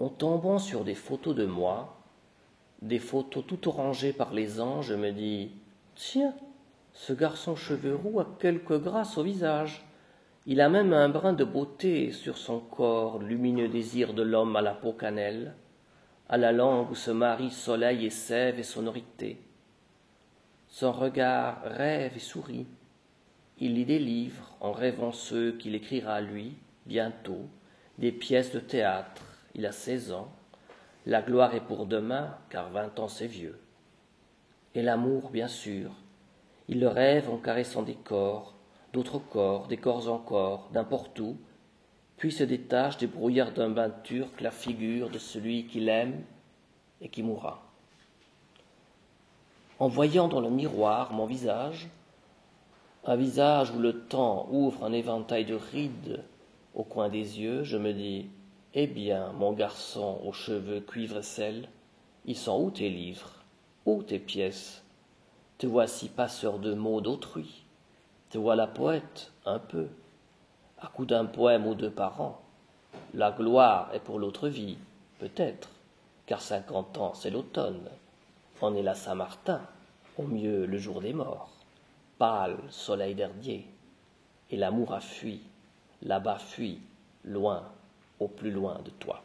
En 0.00 0.08
tombant 0.08 0.58
sur 0.58 0.82
des 0.82 0.94
photos 0.94 1.36
de 1.36 1.44
moi, 1.44 1.94
des 2.80 2.98
photos 2.98 3.44
tout 3.46 3.68
orangées 3.68 4.14
par 4.14 4.32
les 4.32 4.62
anges, 4.62 4.86
je 4.86 4.94
me 4.94 5.12
dis 5.12 5.50
Tiens, 5.94 6.34
ce 6.94 7.12
garçon 7.12 7.54
cheveux 7.54 7.94
roux 7.94 8.18
a 8.18 8.26
quelque 8.38 8.78
grâce 8.78 9.18
au 9.18 9.22
visage. 9.22 9.84
Il 10.46 10.62
a 10.62 10.70
même 10.70 10.94
un 10.94 11.10
brin 11.10 11.34
de 11.34 11.44
beauté 11.44 12.12
sur 12.12 12.38
son 12.38 12.60
corps, 12.60 13.18
lumineux 13.18 13.68
désir 13.68 14.14
de 14.14 14.22
l'homme 14.22 14.56
à 14.56 14.62
la 14.62 14.72
peau 14.72 14.94
cannelle, 14.94 15.54
à 16.30 16.38
la 16.38 16.50
langue 16.50 16.90
où 16.90 16.94
se 16.94 17.10
marient 17.10 17.50
soleil 17.50 18.06
et 18.06 18.10
sève 18.10 18.58
et 18.58 18.62
sonorité. 18.62 19.38
Son 20.68 20.92
regard 20.92 21.60
rêve 21.64 22.12
et 22.16 22.18
sourit. 22.18 22.66
Il 23.64 23.74
lit 23.74 23.84
des 23.84 24.00
livres 24.00 24.56
en 24.60 24.72
rêvant 24.72 25.12
ceux 25.12 25.52
qu'il 25.52 25.76
écrira 25.76 26.20
lui, 26.20 26.56
bientôt, 26.84 27.46
des 27.96 28.10
pièces 28.10 28.50
de 28.50 28.58
théâtre, 28.58 29.22
il 29.54 29.64
a 29.66 29.70
seize 29.70 30.10
ans. 30.10 30.32
La 31.06 31.22
gloire 31.22 31.54
est 31.54 31.60
pour 31.60 31.86
demain, 31.86 32.36
car 32.50 32.70
vingt 32.70 32.98
ans 32.98 33.06
c'est 33.06 33.28
vieux. 33.28 33.60
Et 34.74 34.82
l'amour, 34.82 35.30
bien 35.30 35.46
sûr. 35.46 35.92
Il 36.66 36.80
le 36.80 36.88
rêve 36.88 37.30
en 37.30 37.36
caressant 37.36 37.84
des 37.84 37.94
corps, 37.94 38.56
d'autres 38.92 39.20
corps, 39.20 39.68
des 39.68 39.76
corps 39.76 40.10
encore, 40.10 40.68
n'importe 40.74 41.20
où, 41.20 41.36
puis 42.16 42.32
se 42.32 42.42
détache 42.42 42.96
des 42.96 43.06
brouillards 43.06 43.52
d'un 43.52 43.70
bain 43.70 43.90
turc 44.02 44.40
la 44.40 44.50
figure 44.50 45.08
de 45.08 45.20
celui 45.20 45.68
qu'il 45.68 45.88
aime 45.88 46.24
et 47.00 47.08
qui 47.08 47.22
mourra. 47.22 47.62
En 49.78 49.86
voyant 49.86 50.26
dans 50.26 50.40
le 50.40 50.50
miroir 50.50 51.12
mon 51.12 51.26
visage, 51.26 51.88
un 53.04 53.16
visage 53.16 53.72
où 53.72 53.80
le 53.80 54.00
temps 54.00 54.48
ouvre 54.50 54.84
un 54.84 54.92
éventail 54.92 55.44
de 55.44 55.54
rides 55.54 56.22
au 56.74 56.84
coin 56.84 57.08
des 57.08 57.40
yeux, 57.40 57.64
je 57.64 57.76
me 57.76 57.92
dis 57.92 58.28
eh 58.74 58.86
bien, 58.86 59.32
mon 59.32 59.52
garçon 59.52 60.20
aux 60.24 60.32
cheveux 60.32 60.80
cuivre 60.80 61.18
et 61.18 61.22
sel, 61.22 61.68
ils 62.24 62.36
sont 62.36 62.62
où 62.62 62.70
tes 62.70 62.88
livres? 62.88 63.32
Où 63.84 64.02
tes 64.02 64.20
pièces? 64.20 64.82
Te 65.58 65.66
voici 65.66 66.08
passeur 66.08 66.58
de 66.58 66.72
mots 66.72 67.00
d'autrui. 67.00 67.64
Te 68.30 68.38
voilà 68.38 68.66
poète, 68.66 69.32
un 69.44 69.58
peu, 69.58 69.88
à 70.80 70.86
coup 70.86 71.04
d'un 71.04 71.26
poème 71.26 71.66
ou 71.66 71.74
deux 71.74 71.90
par 71.90 72.20
an. 72.20 72.40
La 73.12 73.32
gloire 73.32 73.90
est 73.92 74.00
pour 74.00 74.18
l'autre 74.18 74.48
vie, 74.48 74.78
peut-être, 75.18 75.68
car 76.26 76.40
cinquante 76.40 76.96
ans 76.96 77.12
c'est 77.14 77.30
l'automne. 77.30 77.88
On 78.60 78.74
est 78.76 78.82
la 78.82 78.94
Saint-Martin, 78.94 79.60
au 80.16 80.22
mieux 80.22 80.64
le 80.64 80.78
jour 80.78 81.00
des 81.00 81.12
morts. 81.12 81.50
Pâle 82.22 82.56
soleil 82.70 83.16
dernier, 83.16 83.66
et 84.48 84.56
l'amour 84.56 84.94
a 84.94 85.00
fui, 85.00 85.40
là-bas 86.02 86.38
fuit, 86.38 86.80
loin, 87.24 87.64
au 88.20 88.28
plus 88.28 88.52
loin 88.52 88.78
de 88.84 88.90
toi. 88.90 89.24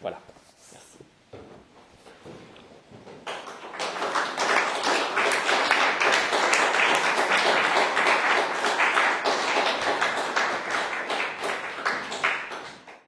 Voilà. 0.00 0.20